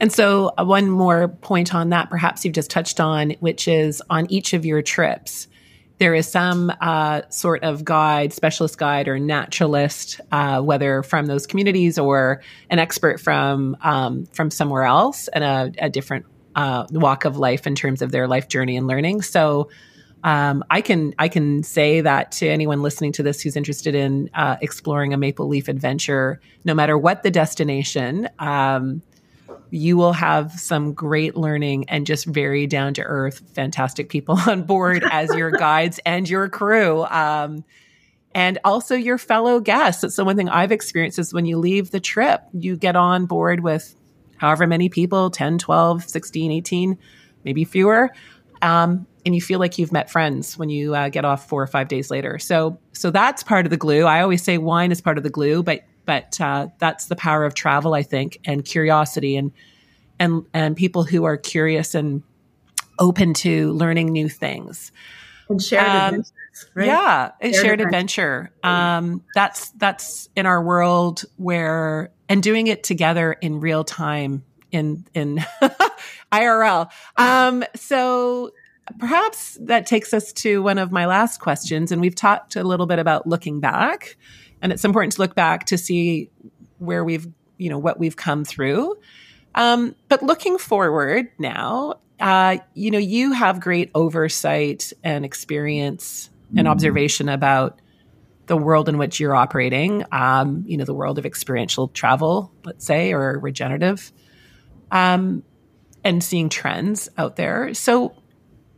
And 0.00 0.12
so, 0.12 0.52
uh, 0.58 0.64
one 0.64 0.90
more 0.90 1.28
point 1.28 1.74
on 1.74 1.90
that, 1.90 2.10
perhaps 2.10 2.44
you've 2.44 2.54
just 2.54 2.70
touched 2.70 3.00
on, 3.00 3.30
which 3.40 3.68
is 3.68 4.02
on 4.10 4.30
each 4.30 4.52
of 4.52 4.64
your 4.64 4.82
trips, 4.82 5.48
there 5.98 6.14
is 6.14 6.28
some 6.28 6.70
uh, 6.80 7.22
sort 7.30 7.62
of 7.62 7.84
guide, 7.84 8.32
specialist 8.32 8.76
guide, 8.76 9.08
or 9.08 9.18
naturalist, 9.18 10.20
uh, 10.30 10.60
whether 10.60 11.02
from 11.02 11.26
those 11.26 11.46
communities 11.46 11.98
or 11.98 12.42
an 12.68 12.78
expert 12.78 13.18
from 13.18 13.76
um, 13.80 14.26
from 14.26 14.50
somewhere 14.50 14.84
else 14.84 15.28
and 15.28 15.42
a, 15.42 15.72
a 15.78 15.88
different 15.88 16.26
uh, 16.54 16.86
walk 16.90 17.24
of 17.24 17.38
life 17.38 17.66
in 17.66 17.74
terms 17.74 18.02
of 18.02 18.10
their 18.10 18.28
life 18.28 18.48
journey 18.48 18.76
and 18.76 18.86
learning. 18.86 19.22
So 19.22 19.70
um, 20.22 20.64
I 20.70 20.80
can 20.80 21.14
I 21.18 21.28
can 21.28 21.62
say 21.62 22.02
that 22.02 22.32
to 22.32 22.48
anyone 22.48 22.82
listening 22.82 23.12
to 23.12 23.22
this 23.22 23.40
who's 23.40 23.56
interested 23.56 23.94
in 23.94 24.28
uh, 24.34 24.56
exploring 24.60 25.14
a 25.14 25.16
maple 25.16 25.48
leaf 25.48 25.68
adventure, 25.68 26.40
no 26.64 26.74
matter 26.74 26.98
what 26.98 27.22
the 27.22 27.30
destination, 27.30 28.28
um, 28.38 29.02
you 29.70 29.96
will 29.96 30.12
have 30.12 30.52
some 30.52 30.92
great 30.92 31.36
learning 31.36 31.86
and 31.88 32.06
just 32.06 32.26
very 32.26 32.66
down 32.66 32.94
to 32.94 33.02
earth, 33.02 33.42
fantastic 33.54 34.08
people 34.08 34.38
on 34.46 34.62
board 34.62 35.04
as 35.10 35.34
your 35.34 35.50
guides 35.58 36.00
and 36.04 36.28
your 36.28 36.48
crew. 36.48 37.04
Um, 37.04 37.64
and 38.34 38.58
also 38.64 38.94
your 38.94 39.16
fellow 39.16 39.60
guests. 39.60 40.02
That's 40.02 40.16
the 40.16 40.24
one 40.24 40.36
thing 40.36 40.50
I've 40.50 40.70
experienced 40.70 41.18
is 41.18 41.32
when 41.32 41.46
you 41.46 41.56
leave 41.58 41.90
the 41.90 42.00
trip, 42.00 42.42
you 42.52 42.76
get 42.76 42.94
on 42.94 43.24
board 43.24 43.60
with 43.60 43.94
however 44.36 44.66
many 44.66 44.90
people 44.90 45.30
10, 45.30 45.56
12, 45.56 46.04
16, 46.04 46.52
18, 46.52 46.98
maybe 47.44 47.64
fewer. 47.64 48.10
Um, 48.60 49.06
and 49.24 49.34
you 49.34 49.40
feel 49.40 49.58
like 49.58 49.78
you've 49.78 49.92
met 49.92 50.10
friends 50.10 50.58
when 50.58 50.68
you 50.68 50.94
uh, 50.94 51.08
get 51.08 51.24
off 51.24 51.48
four 51.48 51.62
or 51.62 51.66
five 51.66 51.88
days 51.88 52.10
later. 52.10 52.38
So, 52.38 52.78
so 52.92 53.10
that's 53.10 53.42
part 53.42 53.64
of 53.66 53.70
the 53.70 53.76
glue. 53.78 54.04
I 54.04 54.20
always 54.20 54.42
say 54.42 54.58
wine 54.58 54.92
is 54.92 55.00
part 55.00 55.16
of 55.16 55.24
the 55.24 55.30
glue, 55.30 55.62
but 55.62 55.84
but 56.06 56.40
uh, 56.40 56.68
that's 56.78 57.06
the 57.06 57.16
power 57.16 57.44
of 57.44 57.54
travel, 57.54 57.94
I 57.94 58.02
think, 58.02 58.38
and 58.44 58.64
curiosity, 58.64 59.36
and 59.36 59.52
and 60.18 60.46
and 60.54 60.76
people 60.76 61.04
who 61.04 61.24
are 61.24 61.36
curious 61.36 61.94
and 61.94 62.22
open 62.98 63.34
to 63.34 63.72
learning 63.72 64.12
new 64.12 64.28
things. 64.28 64.92
And 65.48 65.62
shared 65.62 65.86
um, 65.86 65.96
adventures, 65.96 66.32
right? 66.74 66.86
Yeah, 66.86 67.30
shared, 67.42 67.54
shared 67.54 67.80
adventure. 67.80 68.52
adventure. 68.62 68.68
Um, 68.68 69.24
that's 69.34 69.70
that's 69.72 70.28
in 70.34 70.46
our 70.46 70.62
world 70.62 71.24
where 71.36 72.10
and 72.28 72.42
doing 72.42 72.66
it 72.66 72.82
together 72.82 73.32
in 73.32 73.60
real 73.60 73.84
time 73.84 74.44
in 74.72 75.04
in 75.14 75.44
IRL. 76.32 76.90
Um, 77.16 77.64
so 77.74 78.50
perhaps 78.98 79.58
that 79.62 79.86
takes 79.86 80.14
us 80.14 80.32
to 80.32 80.62
one 80.62 80.78
of 80.78 80.92
my 80.92 81.06
last 81.06 81.40
questions, 81.40 81.92
and 81.92 82.00
we've 82.00 82.14
talked 82.14 82.56
a 82.56 82.64
little 82.64 82.86
bit 82.86 82.98
about 82.98 83.26
looking 83.26 83.60
back, 83.60 84.16
and 84.66 84.72
it's 84.72 84.84
important 84.84 85.12
to 85.12 85.20
look 85.20 85.36
back 85.36 85.66
to 85.66 85.78
see 85.78 86.28
where 86.78 87.04
we've 87.04 87.28
you 87.56 87.70
know 87.70 87.78
what 87.78 88.00
we've 88.00 88.16
come 88.16 88.44
through. 88.44 88.96
Um, 89.54 89.94
but 90.08 90.24
looking 90.24 90.58
forward 90.58 91.28
now, 91.38 92.00
uh, 92.18 92.56
you 92.74 92.90
know, 92.90 92.98
you 92.98 93.30
have 93.30 93.60
great 93.60 93.92
oversight 93.94 94.92
and 95.04 95.24
experience 95.24 96.30
and 96.48 96.58
mm-hmm. 96.58 96.66
observation 96.66 97.28
about 97.28 97.80
the 98.46 98.56
world 98.56 98.88
in 98.88 98.98
which 98.98 99.20
you're 99.20 99.36
operating, 99.36 100.04
um, 100.10 100.64
you 100.66 100.76
know, 100.76 100.84
the 100.84 100.94
world 100.94 101.16
of 101.16 101.24
experiential 101.24 101.86
travel, 101.86 102.52
let's 102.64 102.84
say, 102.84 103.12
or 103.12 103.38
regenerative, 103.38 104.12
um, 104.90 105.44
and 106.02 106.24
seeing 106.24 106.48
trends 106.48 107.08
out 107.16 107.36
there. 107.36 107.72
So, 107.72 108.16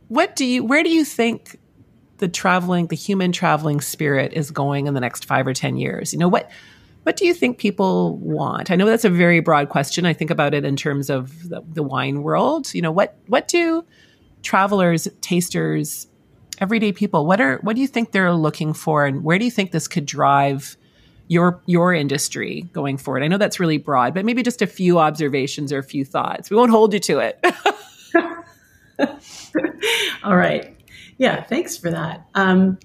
what 0.07 0.35
do 0.35 0.45
you, 0.45 0.63
where 0.63 0.83
do 0.83 0.91
you 0.91 1.03
think 1.03 1.59
the 2.19 2.27
traveling, 2.27 2.87
the 2.87 2.95
human 2.95 3.31
traveling 3.31 3.81
spirit 3.81 4.33
is 4.33 4.51
going 4.51 4.87
in 4.87 4.93
the 4.93 4.99
next 4.99 5.25
five 5.25 5.47
or 5.47 5.53
10 5.53 5.77
years? 5.77 6.13
You 6.13 6.19
know, 6.19 6.27
what, 6.27 6.49
what 7.03 7.17
do 7.17 7.25
you 7.25 7.33
think 7.33 7.57
people 7.57 8.17
want? 8.17 8.71
I 8.71 8.75
know 8.75 8.85
that's 8.85 9.05
a 9.05 9.09
very 9.09 9.39
broad 9.39 9.69
question. 9.69 10.05
I 10.05 10.13
think 10.13 10.31
about 10.31 10.53
it 10.53 10.63
in 10.63 10.75
terms 10.75 11.09
of 11.09 11.49
the, 11.49 11.61
the 11.73 11.83
wine 11.83 12.23
world. 12.23 12.73
You 12.73 12.81
know, 12.81 12.91
what, 12.91 13.17
what 13.27 13.47
do 13.47 13.83
travelers, 14.43 15.07
tasters, 15.21 16.07
everyday 16.59 16.91
people 16.91 17.25
what 17.25 17.41
are 17.41 17.57
what 17.61 17.75
do 17.75 17.81
you 17.81 17.87
think 17.87 18.11
they're 18.11 18.33
looking 18.33 18.73
for 18.73 19.05
and 19.05 19.23
where 19.23 19.39
do 19.39 19.45
you 19.45 19.51
think 19.51 19.71
this 19.71 19.87
could 19.87 20.05
drive 20.05 20.77
your 21.27 21.61
your 21.65 21.93
industry 21.93 22.63
going 22.73 22.97
forward 22.97 23.23
i 23.23 23.27
know 23.27 23.37
that's 23.37 23.59
really 23.59 23.77
broad 23.77 24.13
but 24.13 24.25
maybe 24.25 24.43
just 24.43 24.61
a 24.61 24.67
few 24.67 24.99
observations 24.99 25.71
or 25.71 25.79
a 25.79 25.83
few 25.83 26.03
thoughts 26.03 26.49
we 26.49 26.57
won't 26.57 26.71
hold 26.71 26.93
you 26.93 26.99
to 26.99 27.19
it 27.19 27.39
all 30.23 30.35
right 30.35 30.75
yeah 31.19 31.43
thanks 31.43 31.77
for 31.77 31.91
that 31.91 32.25
um, 32.33 32.79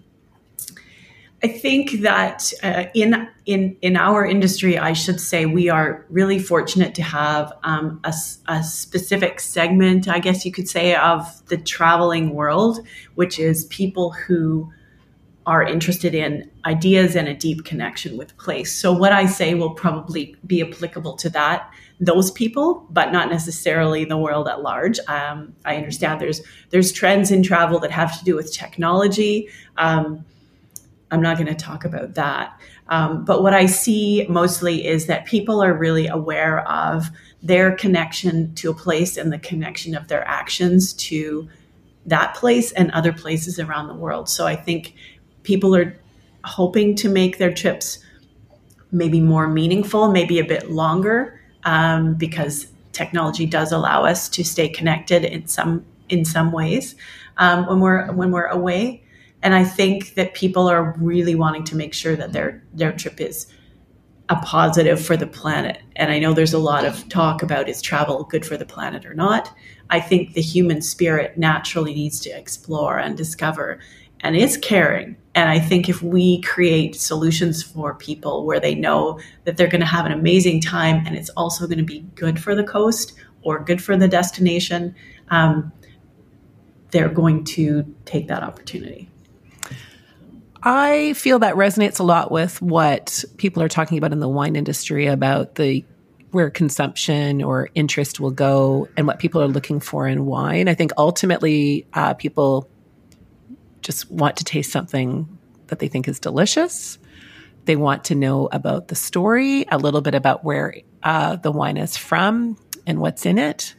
I 1.44 1.48
think 1.48 2.00
that 2.00 2.54
uh, 2.62 2.84
in 2.94 3.28
in 3.44 3.76
in 3.82 3.96
our 3.98 4.24
industry, 4.24 4.78
I 4.78 4.94
should 4.94 5.20
say, 5.20 5.44
we 5.44 5.68
are 5.68 6.06
really 6.08 6.38
fortunate 6.38 6.94
to 6.94 7.02
have 7.02 7.52
um, 7.64 8.00
a, 8.02 8.14
a, 8.48 8.62
specific 8.64 9.40
segment, 9.40 10.08
I 10.08 10.20
guess 10.20 10.46
you 10.46 10.52
could 10.52 10.70
say, 10.70 10.94
of 10.94 11.46
the 11.48 11.58
traveling 11.58 12.32
world, 12.32 12.78
which 13.14 13.38
is 13.38 13.66
people 13.66 14.12
who 14.12 14.72
are 15.44 15.62
interested 15.62 16.14
in 16.14 16.50
ideas 16.64 17.14
and 17.14 17.28
a 17.28 17.34
deep 17.34 17.66
connection 17.66 18.16
with 18.16 18.34
place. 18.38 18.74
So 18.74 18.94
what 18.94 19.12
I 19.12 19.26
say 19.26 19.52
will 19.52 19.74
probably 19.74 20.36
be 20.46 20.62
applicable 20.62 21.16
to 21.16 21.28
that 21.28 21.70
those 22.00 22.30
people, 22.30 22.86
but 22.90 23.12
not 23.12 23.30
necessarily 23.30 24.04
the 24.04 24.18
world 24.18 24.48
at 24.48 24.62
large. 24.62 24.98
Um, 25.06 25.54
I 25.64 25.76
understand 25.76 26.20
there's 26.20 26.42
there's 26.70 26.92
trends 26.92 27.30
in 27.30 27.42
travel 27.42 27.78
that 27.80 27.90
have 27.90 28.18
to 28.18 28.24
do 28.24 28.34
with 28.34 28.52
technology. 28.52 29.48
Um, 29.76 30.24
I'm 31.10 31.22
not 31.22 31.36
going 31.36 31.46
to 31.46 31.54
talk 31.54 31.84
about 31.84 32.14
that. 32.14 32.58
Um, 32.88 33.24
but 33.24 33.42
what 33.42 33.54
I 33.54 33.66
see 33.66 34.26
mostly 34.28 34.86
is 34.86 35.06
that 35.06 35.24
people 35.26 35.62
are 35.62 35.72
really 35.72 36.06
aware 36.06 36.68
of 36.68 37.08
their 37.42 37.74
connection 37.76 38.54
to 38.56 38.70
a 38.70 38.74
place 38.74 39.16
and 39.16 39.32
the 39.32 39.38
connection 39.38 39.94
of 39.94 40.08
their 40.08 40.26
actions 40.26 40.92
to 40.94 41.48
that 42.06 42.34
place 42.34 42.72
and 42.72 42.90
other 42.90 43.12
places 43.12 43.58
around 43.58 43.88
the 43.88 43.94
world. 43.94 44.28
So 44.28 44.46
I 44.46 44.56
think 44.56 44.94
people 45.42 45.74
are 45.76 45.96
hoping 46.44 46.94
to 46.96 47.08
make 47.08 47.38
their 47.38 47.52
trips 47.52 47.98
maybe 48.90 49.20
more 49.20 49.48
meaningful, 49.48 50.10
maybe 50.10 50.38
a 50.38 50.44
bit 50.44 50.70
longer, 50.70 51.40
um, 51.64 52.14
because 52.14 52.66
technology 52.92 53.46
does 53.46 53.72
allow 53.72 54.04
us 54.04 54.28
to 54.30 54.44
stay 54.44 54.68
connected 54.68 55.24
in 55.24 55.46
some 55.46 55.84
in 56.08 56.24
some 56.24 56.52
ways 56.52 56.94
um, 57.38 57.66
when 57.66 57.80
we're 57.80 58.12
when 58.12 58.30
we're 58.30 58.46
away. 58.46 59.02
And 59.42 59.54
I 59.54 59.64
think 59.64 60.14
that 60.14 60.34
people 60.34 60.68
are 60.68 60.94
really 60.98 61.34
wanting 61.34 61.64
to 61.64 61.76
make 61.76 61.92
sure 61.92 62.16
that 62.16 62.32
their 62.32 62.62
their 62.72 62.92
trip 62.92 63.20
is 63.20 63.46
a 64.30 64.36
positive 64.36 65.04
for 65.04 65.16
the 65.16 65.26
planet. 65.26 65.82
And 65.96 66.10
I 66.10 66.18
know 66.18 66.32
there's 66.32 66.54
a 66.54 66.58
lot 66.58 66.86
of 66.86 67.06
talk 67.10 67.42
about 67.42 67.68
is 67.68 67.82
travel 67.82 68.24
good 68.24 68.46
for 68.46 68.56
the 68.56 68.64
planet 68.64 69.04
or 69.04 69.12
not. 69.12 69.54
I 69.90 70.00
think 70.00 70.32
the 70.32 70.40
human 70.40 70.80
spirit 70.80 71.36
naturally 71.36 71.92
needs 71.92 72.20
to 72.20 72.30
explore 72.30 72.98
and 72.98 73.18
discover 73.18 73.80
and 74.24 74.34
is 74.34 74.56
caring. 74.56 75.16
And 75.36 75.50
I 75.50 75.58
think 75.58 75.88
if 75.88 76.02
we 76.02 76.40
create 76.40 76.96
solutions 76.96 77.62
for 77.62 77.94
people 77.94 78.46
where 78.46 78.58
they 78.58 78.74
know 78.74 79.20
that 79.44 79.56
they're 79.56 79.68
going 79.68 79.80
to 79.82 79.86
have 79.86 80.06
an 80.06 80.12
amazing 80.12 80.60
time 80.60 81.04
and 81.06 81.14
it's 81.14 81.28
also 81.30 81.66
going 81.66 81.78
to 81.78 81.84
be 81.84 82.00
good 82.14 82.40
for 82.42 82.54
the 82.54 82.64
coast 82.64 83.12
or 83.42 83.62
good 83.62 83.82
for 83.82 83.96
the 83.96 84.08
destination, 84.08 84.94
um, 85.28 85.70
they're 86.90 87.08
going 87.08 87.44
to 87.44 87.94
take 88.06 88.28
that 88.28 88.42
opportunity. 88.42 89.10
I 90.62 91.12
feel 91.12 91.40
that 91.40 91.56
resonates 91.56 92.00
a 92.00 92.04
lot 92.04 92.30
with 92.30 92.62
what 92.62 93.22
people 93.36 93.62
are 93.62 93.68
talking 93.68 93.98
about 93.98 94.12
in 94.12 94.20
the 94.20 94.28
wine 94.28 94.56
industry 94.56 95.06
about 95.06 95.56
the 95.56 95.84
where 96.30 96.50
consumption 96.50 97.42
or 97.42 97.68
interest 97.74 98.18
will 98.18 98.30
go 98.30 98.88
and 98.96 99.06
what 99.06 99.18
people 99.18 99.42
are 99.42 99.46
looking 99.46 99.78
for 99.78 100.08
in 100.08 100.24
wine. 100.24 100.68
I 100.68 100.74
think 100.74 100.92
ultimately 100.96 101.86
uh, 101.92 102.14
people 102.14 102.68
just 103.84 104.10
want 104.10 104.38
to 104.38 104.44
taste 104.44 104.72
something 104.72 105.38
that 105.68 105.78
they 105.78 105.88
think 105.88 106.08
is 106.08 106.18
delicious. 106.18 106.98
They 107.66 107.76
want 107.76 108.04
to 108.04 108.14
know 108.14 108.48
about 108.50 108.88
the 108.88 108.94
story, 108.94 109.64
a 109.70 109.78
little 109.78 110.00
bit 110.00 110.14
about 110.14 110.44
where 110.44 110.74
uh, 111.02 111.36
the 111.36 111.52
wine 111.52 111.76
is 111.76 111.96
from 111.96 112.56
and 112.86 113.00
what's 113.00 113.24
in 113.24 113.38
it. 113.38 113.74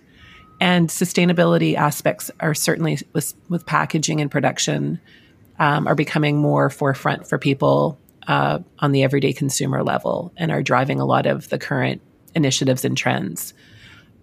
And 0.62 0.90
sustainability 0.90 1.76
aspects 1.76 2.32
are 2.40 2.54
certainly 2.54 3.00
with, 3.14 3.34
with 3.50 3.66
packaging 3.66 4.22
and 4.22 4.32
production 4.32 5.02
um, 5.60 5.88
are 5.88 5.96
becoming 5.96 6.38
more 6.38 6.70
forefront 6.70 7.28
for 7.28 7.38
people 7.38 8.00
uh, 8.28 8.60
on 8.80 8.92
the 8.92 9.04
everyday 9.04 9.34
consumer 9.34 9.84
level 9.84 10.32
and 10.38 10.52
are 10.52 10.64
driving 10.64 11.00
a 11.00 11.06
lot 11.06 11.26
of 11.26 11.50
the 11.50 11.60
current 11.60 12.02
initiatives 12.34 12.86
and 12.86 12.98
trends. 12.98 13.54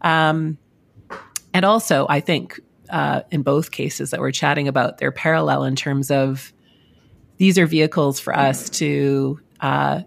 Um, 0.01 0.59
and 1.55 1.65
also, 1.65 2.07
I 2.09 2.21
think 2.21 2.61
uh, 2.93 3.23
in 3.31 3.43
both 3.43 3.71
cases 3.71 4.11
that 4.11 4.21
we're 4.21 4.31
chatting 4.31 4.69
about, 4.69 4.99
they're 4.99 5.11
parallel 5.11 5.65
in 5.65 5.75
terms 5.75 6.11
of 6.11 6.53
these 7.39 7.59
are 7.59 7.67
vehicles 7.67 8.21
for 8.21 8.37
us 8.37 8.69
to 8.71 9.41
uh, 9.61 10.03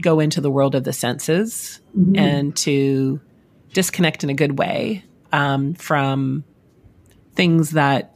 go 0.00 0.18
into 0.18 0.40
the 0.40 0.50
world 0.50 0.74
of 0.74 0.82
the 0.84 0.92
senses 0.92 1.80
mm-hmm. 1.96 2.16
and 2.16 2.56
to 2.56 3.20
disconnect 3.72 4.24
in 4.24 4.30
a 4.30 4.34
good 4.34 4.58
way 4.58 5.04
um, 5.32 5.74
from 5.74 6.44
things 7.34 7.70
that 7.70 8.14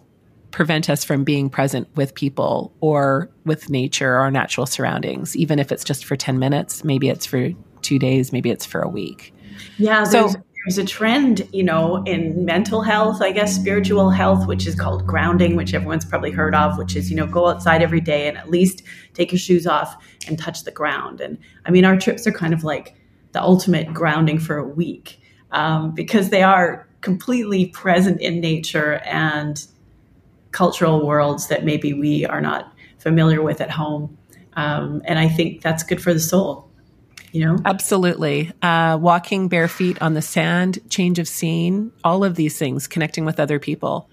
prevent 0.51 0.89
us 0.89 1.05
from 1.05 1.25
being 1.25 1.51
present 1.51 1.89
with 1.95 2.15
people 2.15 2.73
or 2.81 3.31
with 3.45 3.69
nature 3.69 4.19
or 4.19 4.31
natural 4.31 4.67
surroundings, 4.67 5.37
even 5.37 5.59
if 5.59 5.71
it's 5.71 5.85
just 5.85 6.05
for 6.05 6.17
10 6.17 6.39
minutes. 6.39 6.83
Maybe 6.83 7.09
it's 7.11 7.27
for 7.27 7.51
two 7.83 7.99
days, 7.99 8.33
maybe 8.33 8.51
it's 8.51 8.65
for 8.65 8.81
a 8.81 8.89
week. 8.89 9.35
Yeah. 9.77 10.05
So, 10.05 10.31
there's 10.69 10.77
a 10.77 10.85
trend, 10.85 11.49
you 11.51 11.65
know, 11.65 12.03
in 12.05 12.45
mental 12.45 12.83
health, 12.83 13.23
I 13.23 13.33
guess, 13.33 13.57
spiritual 13.57 14.11
health, 14.11 14.47
which 14.47 14.67
is 14.67 14.75
called 14.75 15.07
grounding, 15.07 15.57
which 15.57 15.73
everyone's 15.73 16.05
probably 16.05 16.31
heard 16.31 16.55
of, 16.55 16.77
which 16.77 16.95
is, 16.95 17.09
you 17.09 17.17
know, 17.17 17.27
go 17.27 17.49
outside 17.49 17.81
every 17.81 18.03
day 18.03 18.29
and 18.29 18.37
at 18.37 18.51
least 18.51 18.83
take 19.15 19.33
your 19.33 19.39
shoes 19.39 19.67
off 19.67 19.97
and 20.27 20.39
touch 20.39 20.65
the 20.65 20.71
ground. 20.71 21.23
And 21.23 21.39
I 21.65 21.71
mean, 21.71 21.87
our 21.87 21.97
trips 21.97 22.27
are 22.27 22.33
kind 22.33 22.53
of 22.53 22.65
like 22.65 22.95
the 23.33 23.41
ultimate 23.41 23.95
grounding 23.95 24.39
for 24.39 24.59
a 24.59 24.69
week 24.69 25.19
um, 25.53 25.95
because 25.95 26.29
they 26.29 26.43
are 26.43 26.87
completely 27.01 27.69
present 27.69 28.21
in 28.21 28.39
nature 28.39 28.97
and 29.07 29.67
cultural 30.51 31.07
worlds 31.07 31.49
that 31.49 31.65
maybe 31.65 31.95
we 31.95 32.27
are 32.27 32.43
not 32.43 32.75
familiar 32.99 33.41
with 33.41 33.63
at 33.63 33.71
home. 33.71 34.19
Um, 34.53 35.01
and 35.07 35.19
I 35.19 35.31
think 35.31 35.63
that's 35.63 35.83
good 35.83 36.03
for 36.03 36.13
the 36.13 36.21
soul. 36.21 36.68
You 37.33 37.45
know? 37.45 37.57
Absolutely. 37.65 38.53
Uh, 38.63 38.99
walking 39.01 39.49
bare 39.49 39.69
feet 39.69 40.01
on 40.01 40.15
the 40.15 40.23
sand, 40.23 40.79
change 40.89 41.19
of 41.19 41.29
scene, 41.29 41.93
all 42.05 42.25
of 42.25 42.35
these 42.35 42.59
things, 42.59 42.87
connecting 42.87 43.25
with 43.25 43.39
other 43.41 43.59
people. 43.59 44.09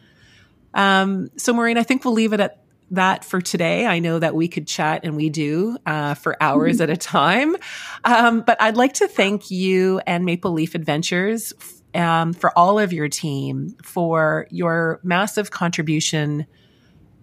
Um, 0.74 1.30
so, 1.38 1.53
Maureen, 1.53 1.78
I 1.78 1.84
think 1.84 2.03
we'll 2.03 2.13
leave 2.13 2.34
it 2.34 2.39
at 2.39 2.61
that 2.91 3.26
for 3.26 3.41
today. 3.41 3.86
I 3.86 3.99
know 3.99 4.20
that 4.20 4.36
we 4.36 4.47
could 4.47 4.68
chat 4.68 5.05
and 5.05 5.16
we 5.16 5.30
do 5.30 5.78
uh, 5.86 6.13
for 6.13 6.41
hours 6.41 6.82
at 6.82 6.89
a 6.89 6.97
time. 6.97 7.55
Um, 8.03 8.41
but 8.41 8.61
I'd 8.61 8.78
like 8.78 8.93
to 8.95 9.07
thank 9.07 9.49
you 9.49 10.01
and 10.05 10.26
Maple 10.26 10.51
Leaf 10.51 10.76
Adventures 10.76 11.53
um, 11.95 12.34
for 12.34 12.57
all 12.57 12.78
of 12.78 12.93
your 12.93 13.07
team 13.07 13.76
for 13.82 14.47
your 14.51 14.99
massive 15.03 15.49
contribution, 15.49 16.45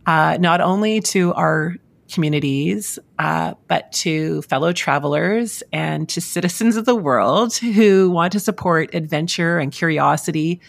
uh, 0.07 0.38
not 0.40 0.61
only 0.61 1.01
to 1.01 1.32
our 1.34 1.76
communities, 2.11 2.98
uh, 3.18 3.55
but 3.68 3.90
to 3.92 4.42
fellow 4.42 4.72
travelers 4.72 5.62
and 5.72 6.09
to 6.09 6.20
citizens 6.20 6.76
of 6.76 6.84
the 6.84 6.94
world 6.94 7.55
who 7.57 8.11
want 8.11 8.32
to 8.32 8.40
support 8.40 8.94
adventure 8.94 9.59
and 9.59 9.72
curiosity 9.72 10.61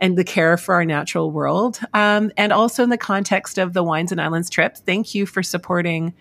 and 0.00 0.16
the 0.16 0.24
care 0.24 0.56
for 0.56 0.74
our 0.74 0.84
natural 0.84 1.30
world. 1.30 1.78
Um, 1.92 2.32
and 2.36 2.52
also 2.52 2.82
in 2.82 2.90
the 2.90 2.98
context 2.98 3.58
of 3.58 3.74
the 3.74 3.82
Wines 3.82 4.12
and 4.12 4.20
Islands 4.20 4.48
trip, 4.48 4.76
thank 4.78 5.14
you 5.14 5.26
for 5.26 5.42
supporting 5.42 6.14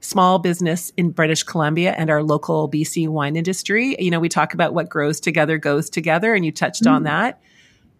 small 0.00 0.38
business 0.38 0.92
in 0.96 1.10
British 1.10 1.42
Columbia 1.42 1.92
and 1.92 2.10
our 2.10 2.22
local 2.22 2.70
BC 2.70 3.08
wine 3.08 3.36
industry. 3.36 3.96
You 3.98 4.10
know, 4.10 4.20
we 4.20 4.28
talk 4.28 4.54
about 4.54 4.72
what 4.72 4.88
grows 4.88 5.20
together 5.20 5.58
goes 5.58 5.90
together, 5.90 6.34
and 6.34 6.44
you 6.44 6.52
touched 6.52 6.84
mm-hmm. 6.84 6.94
on 6.94 7.02
that. 7.04 7.40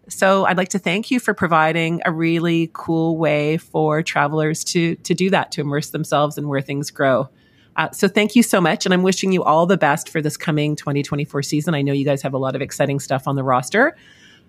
So 0.09 0.45
I'd 0.45 0.57
like 0.57 0.69
to 0.69 0.79
thank 0.79 1.11
you 1.11 1.19
for 1.19 1.33
providing 1.33 2.01
a 2.05 2.11
really 2.11 2.69
cool 2.73 3.17
way 3.17 3.57
for 3.57 4.01
travelers 4.01 4.63
to 4.65 4.95
to 4.95 5.13
do 5.13 5.29
that, 5.29 5.51
to 5.53 5.61
immerse 5.61 5.89
themselves 5.89 6.37
in 6.37 6.47
where 6.47 6.61
things 6.61 6.91
grow. 6.91 7.29
Uh, 7.75 7.91
so 7.91 8.07
thank 8.07 8.35
you 8.35 8.41
so 8.41 8.59
much, 8.59 8.85
and 8.85 8.93
I'm 8.93 9.03
wishing 9.03 9.31
you 9.31 9.43
all 9.43 9.67
the 9.67 9.77
best 9.77 10.09
for 10.09 10.19
this 10.19 10.35
coming 10.35 10.75
2024 10.75 11.43
season. 11.43 11.75
I 11.75 11.83
know 11.83 11.93
you 11.93 12.05
guys 12.05 12.23
have 12.23 12.33
a 12.33 12.37
lot 12.37 12.55
of 12.55 12.61
exciting 12.61 12.99
stuff 12.99 13.27
on 13.27 13.35
the 13.35 13.43
roster 13.43 13.95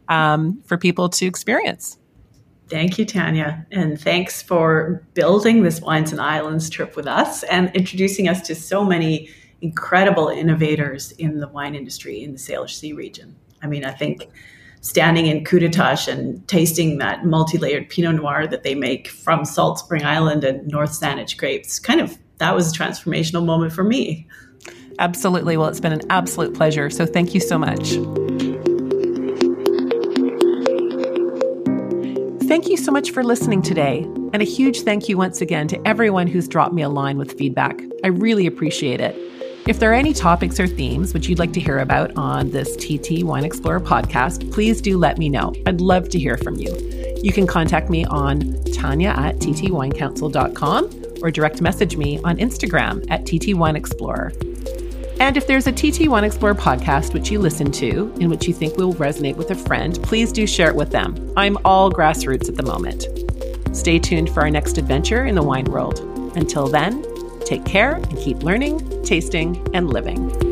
um, 0.09 0.63
for 0.65 0.79
people 0.79 1.11
to 1.11 1.27
experience. 1.27 1.99
Thank 2.69 2.99
you, 2.99 3.05
Tania. 3.05 3.67
And 3.71 4.01
thanks 4.01 4.43
for 4.43 5.03
building 5.15 5.63
this 5.63 5.81
Wines 5.81 6.13
and 6.13 6.21
Islands 6.21 6.69
trip 6.69 6.97
with 6.97 7.07
us 7.07 7.43
and 7.45 7.75
introducing 7.75 8.29
us 8.29 8.43
to 8.43 8.55
so 8.55 8.85
many 8.85 9.31
incredible 9.61 10.29
innovators 10.29 11.13
in 11.13 11.41
the 11.41 11.49
wine 11.49 11.75
industry 11.75 12.23
in 12.23 12.33
the 12.33 12.39
Salish 12.39 12.75
Sea 12.75 12.93
region. 12.93 13.37
I 13.63 13.67
mean, 13.67 13.85
I 13.85 13.91
think 13.91 14.29
standing 14.81 15.27
in 15.27 15.45
Kutatás 15.45 16.09
and 16.09 16.47
tasting 16.49 16.99
that 16.99 17.25
multi-layered 17.25 17.89
Pinot 17.89 18.17
Noir 18.17 18.47
that 18.47 18.63
they 18.63 18.75
make 18.75 19.09
from 19.09 19.45
Salt 19.45 19.79
Spring 19.79 20.05
Island 20.05 20.45
and 20.45 20.67
North 20.69 20.91
Saanich 20.91 21.37
grapes, 21.37 21.79
kind 21.79 22.01
of 22.01 22.17
that 22.39 22.55
was 22.55 22.73
a 22.73 22.79
transformational 22.79 23.45
moment 23.45 23.73
for 23.73 23.85
me. 23.85 24.27
Absolutely. 24.99 25.57
Well, 25.57 25.69
it's 25.69 25.81
been 25.81 25.93
an 25.93 26.03
absolute 26.11 26.55
pleasure. 26.55 26.91
So 26.91 27.07
thank 27.07 27.35
you 27.35 27.41
so 27.41 27.59
much. 27.59 27.99
Thank 32.49 32.69
you 32.69 32.77
so 32.77 32.91
much 32.91 33.11
for 33.11 33.23
listening 33.23 33.63
today. 33.63 34.01
And 34.33 34.43
a 34.43 34.45
huge 34.45 34.81
thank 34.81 35.09
you 35.09 35.17
once 35.17 35.41
again 35.41 35.69
to 35.69 35.87
everyone 35.87 36.27
who's 36.27 36.49
dropped 36.49 36.75
me 36.75 36.83
a 36.83 36.89
line 36.89 37.19
with 37.19 37.37
feedback. 37.37 37.81
I 38.03 38.09
really 38.09 38.47
appreciate 38.47 39.01
it. 39.01 39.15
If 39.69 39.79
there 39.81 39.91
are 39.91 39.95
any 39.95 40.15
topics 40.15 40.59
or 40.59 40.67
themes 40.67 41.13
which 41.13 41.29
you'd 41.29 41.39
like 41.39 41.53
to 41.53 41.61
hear 41.61 41.81
about 41.81 42.17
on 42.17 42.49
this 42.49 42.75
TT 42.75 43.23
Wine 43.23 43.45
Explorer 43.45 43.81
podcast, 43.81 44.51
please 44.51 44.81
do 44.81 44.97
let 44.97 45.19
me 45.19 45.29
know. 45.29 45.53
I'd 45.67 45.83
love 45.83 46.09
to 46.09 46.19
hear 46.19 46.39
from 46.39 46.55
you. 46.55 46.75
You 47.23 47.35
can 47.35 47.47
contact 47.47 47.91
me 47.91 48.07
on 48.07 48.65
tania 48.73 49.11
at 49.11 49.37
ttwinecouncil.com 49.41 51.19
or 51.23 51.31
direct 51.31 51.61
message 51.61 51.99
me 51.99 52.19
on 52.25 52.39
Instagram 52.39 53.05
at 53.11 53.27
ttwineexplorer. 53.27 55.19
And 55.21 55.37
if 55.37 55.47
there's 55.47 55.67
a 55.67 55.73
TT 55.73 56.09
Wine 56.09 56.25
Explorer 56.25 56.55
podcast 56.55 57.13
which 57.13 57.31
you 57.31 57.39
listen 57.39 57.71
to, 57.73 58.11
in 58.21 58.31
which 58.31 58.49
you 58.49 58.55
think 58.55 58.79
will 58.79 58.95
resonate 58.95 59.37
with 59.37 59.51
a 59.51 59.55
friend, 59.55 60.03
please 60.03 60.33
do 60.33 60.47
share 60.47 60.71
it 60.71 60.77
with 60.77 60.93
them. 60.93 61.31
I'm 61.37 61.59
all 61.67 61.93
grassroots 61.93 62.49
at 62.49 62.55
the 62.55 62.63
moment. 62.63 63.07
Stay 63.77 63.99
tuned 63.99 64.31
for 64.31 64.41
our 64.41 64.51
next 64.51 64.79
adventure 64.79 65.27
in 65.27 65.35
the 65.35 65.43
wine 65.43 65.67
world. 65.67 66.01
Until 66.37 66.69
then, 66.69 67.05
take 67.45 67.65
care 67.65 67.95
and 67.95 68.19
keep 68.19 68.43
learning, 68.43 69.03
tasting, 69.03 69.67
and 69.75 69.91
living. 69.91 70.48